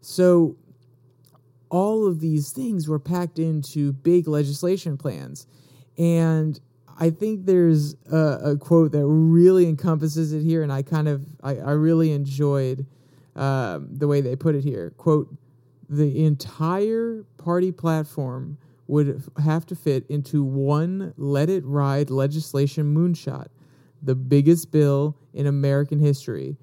So 0.00 0.56
all 1.70 2.06
of 2.06 2.20
these 2.20 2.50
things 2.50 2.88
were 2.88 2.98
packed 2.98 3.38
into 3.38 3.92
big 3.92 4.28
legislation 4.28 4.96
plans. 4.96 5.46
And 5.96 6.58
I 6.98 7.10
think 7.10 7.46
there's 7.46 7.94
a, 8.10 8.40
a 8.52 8.56
quote 8.56 8.92
that 8.92 9.06
really 9.06 9.68
encompasses 9.68 10.32
it 10.32 10.42
here, 10.42 10.62
and 10.62 10.72
I 10.72 10.82
kind 10.82 11.08
of 11.08 11.24
I, 11.42 11.56
I 11.56 11.70
really 11.72 12.12
enjoyed 12.12 12.86
um, 13.36 13.88
the 13.92 14.08
way 14.08 14.20
they 14.20 14.34
put 14.34 14.54
it 14.54 14.64
here. 14.64 14.90
Quote: 14.96 15.32
The 15.88 16.24
entire 16.24 17.24
party 17.36 17.70
platform 17.70 18.58
would 18.88 19.22
have 19.42 19.66
to 19.66 19.76
fit 19.76 20.06
into 20.08 20.42
one 20.42 21.14
"Let 21.16 21.50
It 21.50 21.64
Ride" 21.64 22.10
legislation 22.10 22.94
moonshot 22.94 23.48
the 24.02 24.14
biggest 24.14 24.70
bill 24.70 25.16
in 25.34 25.46
American 25.46 25.98
history 25.98 26.56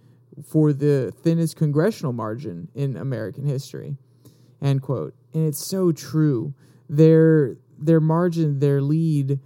for 0.46 0.74
the 0.74 1.14
thinnest 1.24 1.56
congressional 1.56 2.14
margin 2.14 2.68
in 2.76 2.98
American 2.98 3.46
history. 3.46 3.98
End 4.62 4.82
quote. 4.82 5.14
And 5.34 5.48
it's 5.48 5.64
so 5.64 5.92
true. 5.92 6.54
Their 6.90 7.58
their 7.78 8.00
margin, 8.00 8.60
their 8.60 8.82
lead 8.82 9.40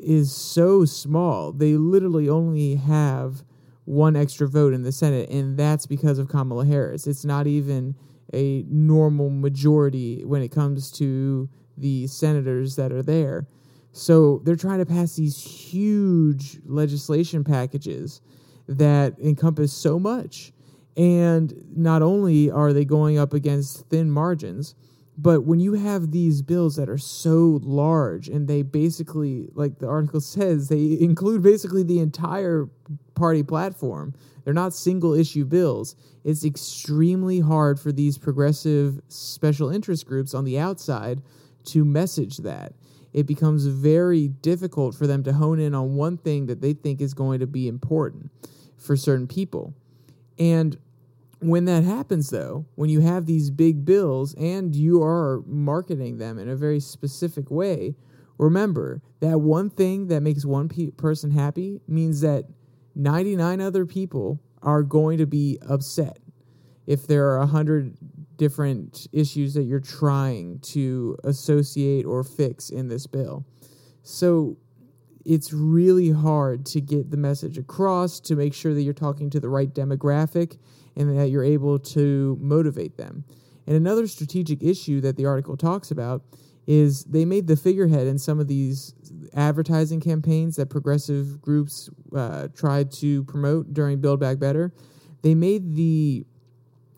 is 0.00 0.34
so 0.34 0.84
small. 0.84 1.52
They 1.52 1.76
literally 1.76 2.28
only 2.28 2.76
have 2.76 3.44
one 3.84 4.16
extra 4.16 4.48
vote 4.48 4.72
in 4.72 4.82
the 4.82 4.92
Senate, 4.92 5.28
and 5.30 5.58
that's 5.58 5.86
because 5.86 6.18
of 6.18 6.28
Kamala 6.28 6.64
Harris. 6.64 7.06
It's 7.06 7.24
not 7.24 7.46
even 7.46 7.94
a 8.32 8.64
normal 8.68 9.30
majority 9.30 10.24
when 10.24 10.42
it 10.42 10.48
comes 10.50 10.90
to 10.92 11.48
the 11.76 12.06
senators 12.06 12.76
that 12.76 12.92
are 12.92 13.02
there. 13.02 13.46
So 13.92 14.40
they're 14.44 14.56
trying 14.56 14.78
to 14.78 14.86
pass 14.86 15.14
these 15.14 15.40
huge 15.40 16.58
legislation 16.64 17.44
packages 17.44 18.20
that 18.66 19.18
encompass 19.20 19.72
so 19.72 19.98
much. 19.98 20.52
And 20.96 21.52
not 21.74 22.02
only 22.02 22.50
are 22.50 22.72
they 22.72 22.84
going 22.84 23.18
up 23.18 23.32
against 23.32 23.88
thin 23.88 24.10
margins, 24.10 24.74
but 25.16 25.42
when 25.44 25.60
you 25.60 25.74
have 25.74 26.10
these 26.10 26.42
bills 26.42 26.76
that 26.76 26.88
are 26.88 26.98
so 26.98 27.60
large 27.62 28.28
and 28.28 28.48
they 28.48 28.62
basically, 28.62 29.48
like 29.54 29.78
the 29.78 29.88
article 29.88 30.20
says, 30.20 30.68
they 30.68 30.98
include 31.00 31.42
basically 31.42 31.82
the 31.82 32.00
entire 32.00 32.68
party 33.14 33.42
platform, 33.42 34.14
they're 34.44 34.54
not 34.54 34.74
single 34.74 35.14
issue 35.14 35.44
bills. 35.44 35.96
It's 36.22 36.44
extremely 36.44 37.40
hard 37.40 37.80
for 37.80 37.92
these 37.92 38.18
progressive 38.18 39.00
special 39.08 39.70
interest 39.70 40.06
groups 40.06 40.34
on 40.34 40.44
the 40.44 40.58
outside 40.58 41.22
to 41.66 41.84
message 41.84 42.38
that 42.38 42.74
it 43.14 43.26
becomes 43.26 43.66
very 43.66 44.28
difficult 44.28 44.94
for 44.94 45.06
them 45.06 45.22
to 45.22 45.32
hone 45.32 45.60
in 45.60 45.74
on 45.74 45.94
one 45.94 46.18
thing 46.18 46.46
that 46.46 46.60
they 46.60 46.72
think 46.72 47.00
is 47.00 47.14
going 47.14 47.38
to 47.38 47.46
be 47.46 47.68
important 47.68 48.30
for 48.76 48.96
certain 48.96 49.28
people. 49.28 49.72
And 50.38 50.78
when 51.40 51.66
that 51.66 51.84
happens, 51.84 52.30
though, 52.30 52.66
when 52.74 52.90
you 52.90 53.00
have 53.00 53.26
these 53.26 53.50
big 53.50 53.84
bills 53.84 54.34
and 54.34 54.74
you 54.74 55.02
are 55.02 55.42
marketing 55.46 56.18
them 56.18 56.38
in 56.38 56.48
a 56.48 56.56
very 56.56 56.80
specific 56.80 57.50
way, 57.50 57.94
remember 58.38 59.02
that 59.20 59.40
one 59.40 59.70
thing 59.70 60.08
that 60.08 60.22
makes 60.22 60.44
one 60.44 60.68
pe- 60.68 60.90
person 60.90 61.30
happy 61.30 61.80
means 61.86 62.20
that 62.22 62.44
99 62.94 63.60
other 63.60 63.84
people 63.84 64.40
are 64.62 64.82
going 64.82 65.18
to 65.18 65.26
be 65.26 65.58
upset 65.68 66.18
if 66.86 67.06
there 67.06 67.28
are 67.30 67.38
100 67.40 67.96
different 68.36 69.06
issues 69.12 69.54
that 69.54 69.62
you're 69.62 69.80
trying 69.80 70.58
to 70.60 71.16
associate 71.24 72.04
or 72.04 72.24
fix 72.24 72.70
in 72.70 72.88
this 72.88 73.06
bill. 73.06 73.44
So 74.02 74.56
it's 75.24 75.52
really 75.52 76.10
hard 76.10 76.66
to 76.66 76.80
get 76.80 77.10
the 77.10 77.16
message 77.16 77.56
across 77.56 78.20
to 78.20 78.36
make 78.36 78.54
sure 78.54 78.74
that 78.74 78.82
you're 78.82 78.92
talking 78.92 79.30
to 79.30 79.40
the 79.40 79.48
right 79.48 79.72
demographic 79.72 80.58
and 80.96 81.18
that 81.18 81.28
you're 81.28 81.44
able 81.44 81.78
to 81.78 82.38
motivate 82.40 82.96
them. 82.96 83.24
And 83.66 83.76
another 83.76 84.06
strategic 84.06 84.62
issue 84.62 85.00
that 85.00 85.16
the 85.16 85.26
article 85.26 85.56
talks 85.56 85.90
about 85.90 86.22
is 86.66 87.04
they 87.04 87.24
made 87.24 87.46
the 87.46 87.56
figurehead 87.56 88.06
in 88.06 88.18
some 88.18 88.38
of 88.40 88.48
these 88.48 88.94
advertising 89.34 90.00
campaigns 90.00 90.56
that 90.56 90.70
progressive 90.70 91.40
groups 91.40 91.90
uh, 92.14 92.48
tried 92.54 92.90
to 92.90 93.24
promote 93.24 93.72
during 93.74 94.00
Build 94.00 94.20
Back 94.20 94.38
Better. 94.38 94.72
They 95.22 95.34
made 95.34 95.74
the 95.74 96.24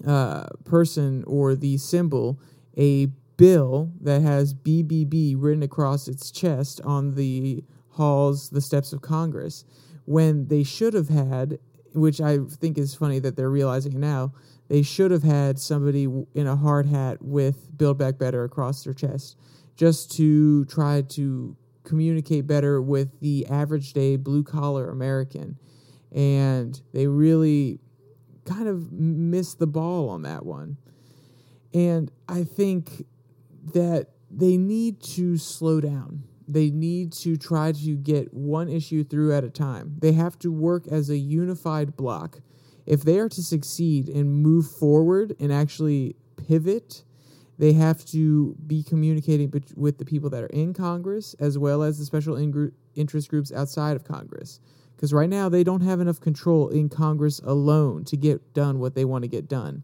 uh, 0.07 0.47
person 0.65 1.25
or 1.27 1.55
the 1.55 1.79
symbol 1.79 2.41
a 2.77 3.07
bill 3.37 3.93
that 4.01 4.23
has 4.23 4.55
BBB 4.55 5.35
written 5.37 5.63
across 5.63 6.09
its 6.09 6.31
chest 6.31 6.81
on 6.83 7.15
the 7.15 7.65
halls, 7.97 8.51
the 8.51 8.61
steps 8.61 8.93
of 8.93 9.03
Congress, 9.03 9.65
when 10.05 10.49
they 10.49 10.63
should 10.63 10.95
have 10.95 11.09
had, 11.09 11.59
which 11.93 12.21
I 12.21 12.39
think 12.39 12.79
is 12.79 12.95
funny 12.95 13.19
that 13.21 13.37
they're 13.37 13.51
realizing 13.51 13.99
now, 13.99 14.33
they 14.69 14.83
should 14.83 15.11
have 15.11 15.23
had 15.23 15.59
somebody 15.59 16.05
in 16.35 16.47
a 16.47 16.57
hard 16.57 16.87
hat 16.87 17.23
with 17.23 17.77
Build 17.77 17.99
Back 17.99 18.19
Better 18.19 18.45
across 18.45 18.85
their 18.85 18.95
chest 18.95 19.37
just 19.77 20.13
to 20.17 20.65
try 20.67 21.03
to 21.03 21.57
communicate 21.85 22.47
better 22.47 22.83
with 22.83 23.21
the 23.21 23.47
average 23.47 23.93
day 23.93 24.17
blue 24.17 24.43
collar 24.43 24.91
American. 24.91 25.59
And 26.13 26.81
they 26.93 27.07
really 27.07 27.79
kind 28.45 28.69
of 28.69 28.93
missed 28.93 29.59
the 29.59 29.67
ball 29.67 30.09
on 30.09 30.23
that 30.23 30.45
one. 30.45 30.79
And 31.73 32.11
I 32.29 32.45
think 32.45 33.05
that 33.75 34.09
they 34.31 34.57
need 34.57 35.01
to 35.03 35.37
slow 35.37 35.81
down. 35.81 36.25
They 36.49 36.71
need 36.71 37.13
to 37.15 37.37
try 37.37 37.73
to 37.73 37.97
get 37.97 38.33
one 38.33 38.69
issue 38.69 39.05
through 39.05 39.35
at 39.35 39.45
a 39.45 39.51
time. 39.51 39.97
They 39.99 40.13
have 40.13 40.39
to 40.41 40.53
work 40.53 40.87
as 40.87 41.11
a 41.11 41.17
unified 41.17 41.97
block. 41.97 42.41
If 42.87 43.03
they 43.03 43.19
are 43.19 43.29
to 43.29 43.43
succeed 43.43 44.09
and 44.09 44.43
move 44.43 44.71
forward 44.71 45.35
and 45.41 45.53
actually 45.53 46.15
pivot, 46.37 47.03
they 47.59 47.73
have 47.73 48.05
to 48.07 48.55
be 48.67 48.83
communicating 48.83 49.53
with 49.75 49.99
the 49.99 50.05
people 50.05 50.31
that 50.31 50.43
are 50.43 50.49
in 50.49 50.73
Congress 50.73 51.35
as 51.41 51.59
well 51.59 51.83
as 51.83 51.99
the 51.99 52.05
special 52.05 52.37
in- 52.37 52.73
interest 52.95 53.29
groups 53.29 53.51
outside 53.51 53.97
of 53.97 54.05
Congress. 54.05 54.61
Because 54.95 55.13
right 55.13 55.29
now 55.29 55.49
they 55.49 55.65
don't 55.65 55.83
have 55.83 56.01
enough 56.01 56.21
control 56.21 56.69
in 56.69 56.89
Congress 56.89 57.41
alone 57.45 58.05
to 58.05 58.17
get 58.17 58.55
done 58.55 58.79
what 58.79 58.95
they 58.95 59.05
want 59.05 59.23
to 59.23 59.29
get 59.29 59.49
done. 59.49 59.83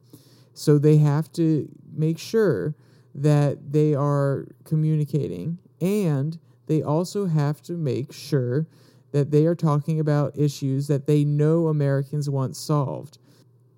So 0.55 0.79
they 0.79 0.99
have 0.99 1.33
to 1.33 1.69
make 1.95 2.19
sure 2.19 2.75
that 3.15 3.73
they 3.73 3.95
are 3.95 4.47
communicating 4.65 5.59
and 5.81 6.39
they 6.67 6.83
also 6.83 7.27
have 7.27 7.63
to 7.63 7.73
make 7.73 8.13
sure 8.13 8.67
that 9.13 9.31
they 9.31 9.47
are 9.47 9.55
talking 9.55 10.01
about 10.01 10.39
issues 10.39 10.87
that 10.89 11.07
they 11.07 11.25
know 11.25 11.69
Americans 11.69 12.31
want 12.31 12.57
solved. 12.57 13.19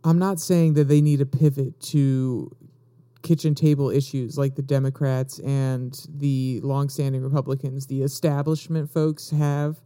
I'm 0.05 0.19
not 0.19 0.39
saying 0.39 0.75
that 0.75 0.85
they 0.85 1.01
need 1.01 1.19
to 1.19 1.27
pivot 1.27 1.81
to 1.81 2.55
kitchen 3.23 3.55
table 3.55 3.91
issues 3.91 4.37
like 4.37 4.55
the 4.55 4.63
Democrats 4.63 5.39
and 5.41 6.07
the 6.15 6.61
longstanding 6.63 7.23
Republicans, 7.23 7.87
the 7.87 8.03
establishment 8.03 8.91
folks 8.91 9.31
have, 9.31 9.81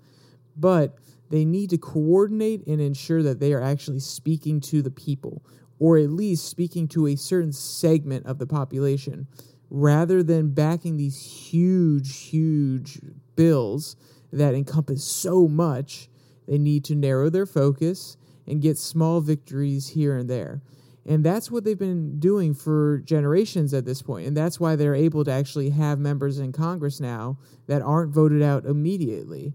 but 0.57 0.99
they 1.31 1.45
need 1.45 1.71
to 1.71 1.79
coordinate 1.79 2.67
and 2.67 2.81
ensure 2.81 3.23
that 3.23 3.39
they 3.39 3.53
are 3.53 3.63
actually 3.63 4.01
speaking 4.01 4.61
to 4.61 4.83
the 4.83 4.91
people, 4.91 5.45
or 5.79 5.99
at 5.99 6.11
least 6.11 6.49
speaking 6.49 6.89
to 6.89 7.07
a 7.07 7.17
certain 7.17 7.53
segment 7.53 8.27
of 8.27 8.39
the 8.39 8.47
population, 8.47 9.27
rather 9.71 10.23
than 10.23 10.51
backing 10.51 10.97
these 10.97 11.21
huge, 11.21 12.17
huge 12.19 13.01
bills 13.37 13.97
that 14.33 14.55
encompass 14.55 15.05
so 15.05 15.49
much. 15.49 16.09
They 16.47 16.59
need 16.59 16.85
to 16.87 16.95
narrow 16.95 17.31
their 17.31 17.47
focus 17.47 18.17
and 18.47 18.63
get 18.63 18.79
small 18.79 19.21
victories 19.21 19.89
here 19.89 20.17
and 20.17 20.29
there. 20.29 20.63
And 21.07 21.25
that's 21.25 21.51
what 21.51 21.65
they've 21.65 21.79
been 21.79 22.19
doing 22.19 22.53
for 22.53 22.99
generations 22.99 23.73
at 23.73 23.87
this 23.87 24.03
point. 24.03 24.27
And 24.27 24.37
that's 24.37 24.61
why 24.61 24.77
they're 24.77 24.95
able 24.95 25.25
to 25.25 25.31
actually 25.31 25.71
have 25.71 25.99
members 25.99 26.39
in 26.39 26.53
Congress 26.53 27.01
now 27.01 27.39
that 27.67 27.81
aren't 27.81 28.13
voted 28.13 28.43
out 28.43 28.67
immediately 28.67 29.55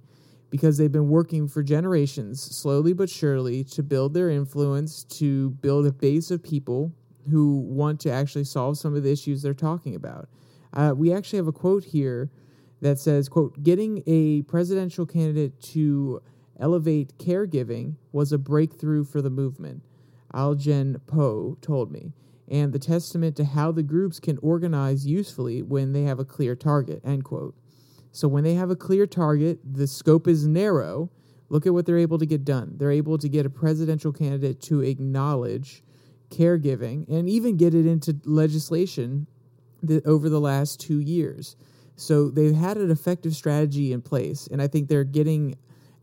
because 0.50 0.78
they've 0.78 0.92
been 0.92 1.10
working 1.10 1.48
for 1.48 1.64
generations, 1.64 2.42
slowly 2.42 2.94
but 2.94 3.10
surely, 3.10 3.64
to 3.64 3.82
build 3.82 4.14
their 4.14 4.30
influence, 4.30 5.04
to 5.04 5.50
build 5.50 5.86
a 5.86 5.92
base 5.92 6.30
of 6.30 6.44
people 6.44 6.92
who 7.30 7.60
want 7.60 8.00
to 8.02 8.12
actually 8.12 8.44
solve 8.44 8.78
some 8.78 8.96
of 8.96 9.04
the 9.04 9.12
issues 9.12 9.42
they're 9.42 9.54
talking 9.54 9.96
about. 9.96 10.30
Uh, 10.74 10.94
we 10.96 11.14
actually 11.14 11.38
have 11.38 11.48
a 11.48 11.52
quote 11.52 11.84
here 11.84 12.30
that 12.82 13.00
says, 13.00 13.30
quote, 13.30 13.64
getting 13.64 14.04
a 14.08 14.42
presidential 14.44 15.06
candidate 15.06 15.60
to 15.62 16.22
elevate 16.60 17.18
caregiving 17.18 17.96
was 18.12 18.32
a 18.32 18.38
breakthrough 18.38 19.04
for 19.04 19.22
the 19.22 19.30
movement, 19.30 19.84
Ai-jen 20.34 21.00
Poe 21.08 21.58
told 21.62 21.92
me, 21.92 22.14
and 22.48 22.74
the 22.74 22.80
testament 22.80 23.36
to 23.38 23.46
how 23.46 23.72
the 23.72 23.84
groups 23.84 24.20
can 24.20 24.38
organize 24.42 25.06
usefully 25.06 25.62
when 25.62 25.94
they 25.94 26.04
have 26.04 26.20
a 26.20 26.26
clear 26.26 26.56
target, 26.56 27.02
end 27.06 27.24
quote. 27.24 27.56
So 28.12 28.28
when 28.28 28.44
they 28.44 28.54
have 28.56 28.70
a 28.70 28.76
clear 28.76 29.08
target, 29.08 29.60
the 29.64 29.88
scope 29.88 30.28
is 30.28 30.46
narrow. 30.46 31.10
Look 31.50 31.66
at 31.66 31.74
what 31.74 31.86
they're 31.86 31.98
able 31.98 32.20
to 32.20 32.26
get 32.26 32.46
done. 32.46 32.74
They're 32.78 32.92
able 32.92 33.18
to 33.18 33.30
get 33.30 33.46
a 33.46 33.50
presidential 33.50 34.12
candidate 34.12 34.62
to 34.64 34.82
acknowledge 34.82 35.84
caregiving 36.34 37.08
and 37.08 37.30
even 37.30 37.58
get 37.58 37.74
it 37.74 37.86
into 37.86 38.20
legislation 38.26 39.28
over 40.06 40.30
the 40.30 40.40
last 40.40 40.80
two 40.80 41.00
years. 41.00 41.56
So 41.96 42.30
they've 42.30 42.56
had 42.56 42.78
an 42.78 42.90
effective 42.90 43.36
strategy 43.36 43.94
in 43.94 44.02
place, 44.02 44.48
and 44.48 44.62
I 44.62 44.68
think 44.68 44.90
they're 44.90 45.04
getting 45.04 45.56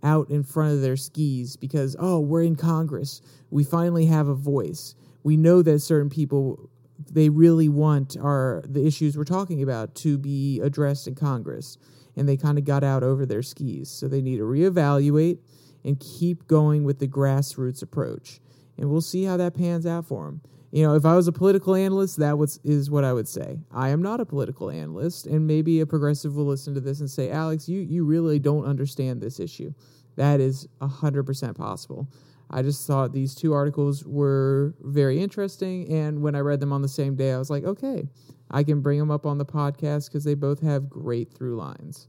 out 0.02 0.30
in 0.30 0.42
front 0.42 0.72
of 0.74 0.82
their 0.82 0.96
skis 0.96 1.56
because, 1.56 1.96
oh, 1.98 2.20
we're 2.20 2.42
in 2.42 2.56
Congress. 2.56 3.20
We 3.50 3.64
finally 3.64 4.06
have 4.06 4.28
a 4.28 4.34
voice. 4.34 4.94
We 5.22 5.36
know 5.36 5.62
that 5.62 5.80
certain 5.80 6.08
people 6.08 6.70
they 7.10 7.28
really 7.28 7.68
want 7.68 8.16
are 8.20 8.62
the 8.66 8.86
issues 8.86 9.16
we're 9.16 9.24
talking 9.24 9.62
about 9.62 9.94
to 9.94 10.18
be 10.18 10.60
addressed 10.60 11.06
in 11.08 11.14
Congress 11.14 11.78
and 12.16 12.28
they 12.28 12.36
kind 12.36 12.58
of 12.58 12.64
got 12.64 12.84
out 12.84 13.02
over 13.02 13.24
their 13.24 13.42
skis. 13.42 13.88
So 13.88 14.08
they 14.08 14.20
need 14.20 14.38
to 14.38 14.42
reevaluate 14.42 15.38
and 15.84 15.98
keep 15.98 16.46
going 16.46 16.84
with 16.84 16.98
the 16.98 17.08
grassroots 17.08 17.82
approach. 17.82 18.40
And 18.80 18.90
we'll 18.90 19.02
see 19.02 19.24
how 19.24 19.36
that 19.36 19.54
pans 19.54 19.86
out 19.86 20.06
for 20.06 20.26
him. 20.26 20.40
You 20.72 20.84
know, 20.84 20.94
if 20.94 21.04
I 21.04 21.14
was 21.14 21.28
a 21.28 21.32
political 21.32 21.74
analyst, 21.74 22.16
that 22.18 22.38
was, 22.38 22.60
is 22.64 22.90
what 22.90 23.04
I 23.04 23.12
would 23.12 23.28
say. 23.28 23.58
I 23.70 23.90
am 23.90 24.02
not 24.02 24.20
a 24.20 24.24
political 24.24 24.70
analyst, 24.70 25.26
and 25.26 25.46
maybe 25.46 25.80
a 25.80 25.86
progressive 25.86 26.34
will 26.34 26.46
listen 26.46 26.74
to 26.74 26.80
this 26.80 27.00
and 27.00 27.10
say, 27.10 27.30
Alex, 27.30 27.68
you, 27.68 27.80
you 27.80 28.04
really 28.04 28.38
don't 28.38 28.64
understand 28.64 29.20
this 29.20 29.38
issue. 29.38 29.74
That 30.16 30.40
is 30.40 30.66
100% 30.80 31.56
possible. 31.56 32.08
I 32.50 32.62
just 32.62 32.86
thought 32.86 33.12
these 33.12 33.34
two 33.34 33.52
articles 33.52 34.04
were 34.04 34.74
very 34.80 35.20
interesting. 35.20 35.92
And 35.92 36.22
when 36.22 36.34
I 36.34 36.40
read 36.40 36.60
them 36.60 36.72
on 36.72 36.82
the 36.82 36.88
same 36.88 37.16
day, 37.16 37.32
I 37.32 37.38
was 37.38 37.50
like, 37.50 37.64
okay, 37.64 38.08
I 38.50 38.64
can 38.64 38.80
bring 38.80 38.98
them 38.98 39.10
up 39.10 39.26
on 39.26 39.38
the 39.38 39.44
podcast 39.44 40.08
because 40.08 40.24
they 40.24 40.34
both 40.34 40.60
have 40.62 40.88
great 40.88 41.32
through 41.32 41.56
lines. 41.56 42.08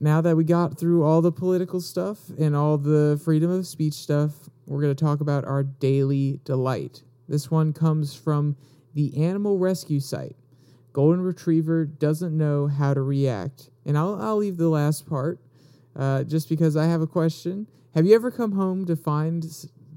Now 0.00 0.22
that 0.22 0.34
we 0.34 0.44
got 0.44 0.78
through 0.78 1.04
all 1.04 1.20
the 1.20 1.30
political 1.30 1.80
stuff 1.80 2.18
and 2.38 2.56
all 2.56 2.78
the 2.78 3.20
freedom 3.22 3.50
of 3.50 3.66
speech 3.66 3.92
stuff, 3.92 4.32
we're 4.66 4.80
going 4.80 4.94
to 4.94 5.04
talk 5.04 5.20
about 5.20 5.44
our 5.44 5.62
daily 5.62 6.40
delight. 6.44 7.02
This 7.28 7.50
one 7.50 7.74
comes 7.74 8.14
from 8.14 8.56
the 8.94 9.22
animal 9.22 9.58
rescue 9.58 10.00
site. 10.00 10.36
Golden 10.94 11.22
Retriever 11.22 11.84
doesn't 11.84 12.36
know 12.36 12.66
how 12.66 12.94
to 12.94 13.02
react. 13.02 13.68
And 13.84 13.96
I'll, 13.98 14.20
I'll 14.20 14.36
leave 14.36 14.56
the 14.56 14.68
last 14.68 15.06
part 15.06 15.38
uh, 15.94 16.24
just 16.24 16.48
because 16.48 16.76
I 16.76 16.86
have 16.86 17.02
a 17.02 17.06
question. 17.06 17.66
Have 17.94 18.06
you 18.06 18.14
ever 18.14 18.30
come 18.30 18.52
home 18.52 18.86
to 18.86 18.96
find 18.96 19.44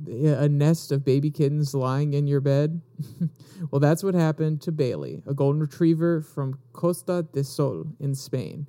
a 0.06 0.50
nest 0.50 0.92
of 0.92 1.06
baby 1.06 1.32
kittens 1.32 1.74
lying 1.74 2.14
in 2.14 2.28
your 2.28 2.42
bed? 2.42 2.82
well, 3.72 3.80
that's 3.80 4.04
what 4.04 4.16
happened 4.16 4.62
to 4.64 4.72
Bailey, 4.72 5.22
a 5.26 5.34
golden 5.34 5.62
retriever 5.62 6.22
from 6.22 6.60
Costa 6.74 7.26
del 7.32 7.44
Sol 7.44 7.86
in 8.00 8.16
Spain. 8.16 8.68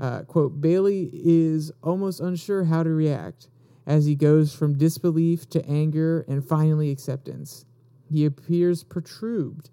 Uh, 0.00 0.22
quote, 0.22 0.62
Bailey 0.62 1.10
is 1.12 1.70
almost 1.82 2.20
unsure 2.20 2.64
how 2.64 2.82
to 2.82 2.88
react 2.88 3.48
as 3.86 4.06
he 4.06 4.14
goes 4.14 4.54
from 4.54 4.78
disbelief 4.78 5.48
to 5.50 5.64
anger 5.68 6.24
and 6.26 6.42
finally 6.42 6.90
acceptance. 6.90 7.66
He 8.10 8.24
appears 8.24 8.82
perturbed 8.82 9.68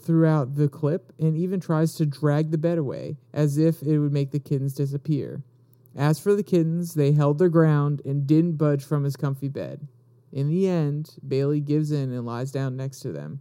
throughout 0.00 0.56
the 0.56 0.68
clip 0.68 1.12
and 1.20 1.36
even 1.36 1.60
tries 1.60 1.94
to 1.94 2.04
drag 2.04 2.50
the 2.50 2.58
bed 2.58 2.78
away 2.78 3.16
as 3.32 3.56
if 3.56 3.80
it 3.82 4.00
would 4.00 4.12
make 4.12 4.32
the 4.32 4.40
kittens 4.40 4.74
disappear. 4.74 5.44
As 5.94 6.18
for 6.18 6.34
the 6.34 6.42
kittens, 6.42 6.94
they 6.94 7.12
held 7.12 7.38
their 7.38 7.48
ground 7.48 8.02
and 8.04 8.26
didn't 8.26 8.56
budge 8.56 8.84
from 8.84 9.04
his 9.04 9.14
comfy 9.14 9.48
bed. 9.48 9.86
In 10.32 10.48
the 10.48 10.68
end, 10.68 11.14
Bailey 11.26 11.60
gives 11.60 11.92
in 11.92 12.12
and 12.12 12.26
lies 12.26 12.50
down 12.50 12.76
next 12.76 12.98
to 13.00 13.12
them. 13.12 13.38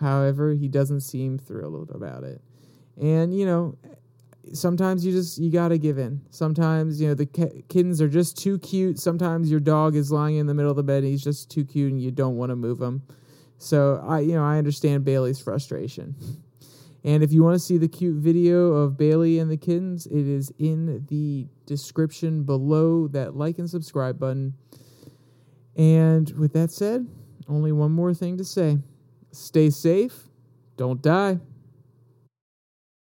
However, 0.00 0.54
he 0.54 0.66
doesn't 0.66 1.02
seem 1.02 1.38
thrilled 1.38 1.92
about 1.94 2.24
it. 2.24 2.42
And, 3.00 3.32
you 3.32 3.46
know, 3.46 3.78
sometimes 4.52 5.04
you 5.04 5.12
just 5.12 5.38
you 5.38 5.50
got 5.50 5.68
to 5.68 5.78
give 5.78 5.98
in. 5.98 6.20
Sometimes, 6.30 7.00
you 7.00 7.08
know, 7.08 7.14
the 7.14 7.26
kittens 7.26 8.00
are 8.00 8.08
just 8.08 8.36
too 8.36 8.58
cute. 8.58 8.98
Sometimes 8.98 9.50
your 9.50 9.60
dog 9.60 9.96
is 9.96 10.12
lying 10.12 10.36
in 10.36 10.46
the 10.46 10.54
middle 10.54 10.70
of 10.70 10.76
the 10.76 10.82
bed 10.82 11.02
and 11.02 11.06
he's 11.06 11.24
just 11.24 11.50
too 11.50 11.64
cute 11.64 11.92
and 11.92 12.00
you 12.00 12.10
don't 12.10 12.36
want 12.36 12.50
to 12.50 12.56
move 12.56 12.80
him. 12.80 13.02
So, 13.58 14.04
I 14.06 14.20
you 14.20 14.34
know, 14.34 14.44
I 14.44 14.58
understand 14.58 15.04
Bailey's 15.04 15.40
frustration. 15.40 16.14
And 17.04 17.22
if 17.22 17.32
you 17.32 17.42
want 17.42 17.54
to 17.54 17.58
see 17.58 17.76
the 17.76 17.88
cute 17.88 18.16
video 18.16 18.72
of 18.72 18.96
Bailey 18.96 19.38
and 19.38 19.50
the 19.50 19.58
kittens, 19.58 20.06
it 20.06 20.26
is 20.26 20.50
in 20.58 21.04
the 21.08 21.46
description 21.66 22.44
below 22.44 23.08
that 23.08 23.36
like 23.36 23.58
and 23.58 23.68
subscribe 23.68 24.18
button. 24.18 24.54
And 25.76 26.30
with 26.38 26.54
that 26.54 26.70
said, 26.70 27.06
only 27.46 27.72
one 27.72 27.92
more 27.92 28.14
thing 28.14 28.38
to 28.38 28.44
say 28.44 28.78
stay 29.32 29.68
safe, 29.68 30.28
don't 30.76 31.02
die. 31.02 31.40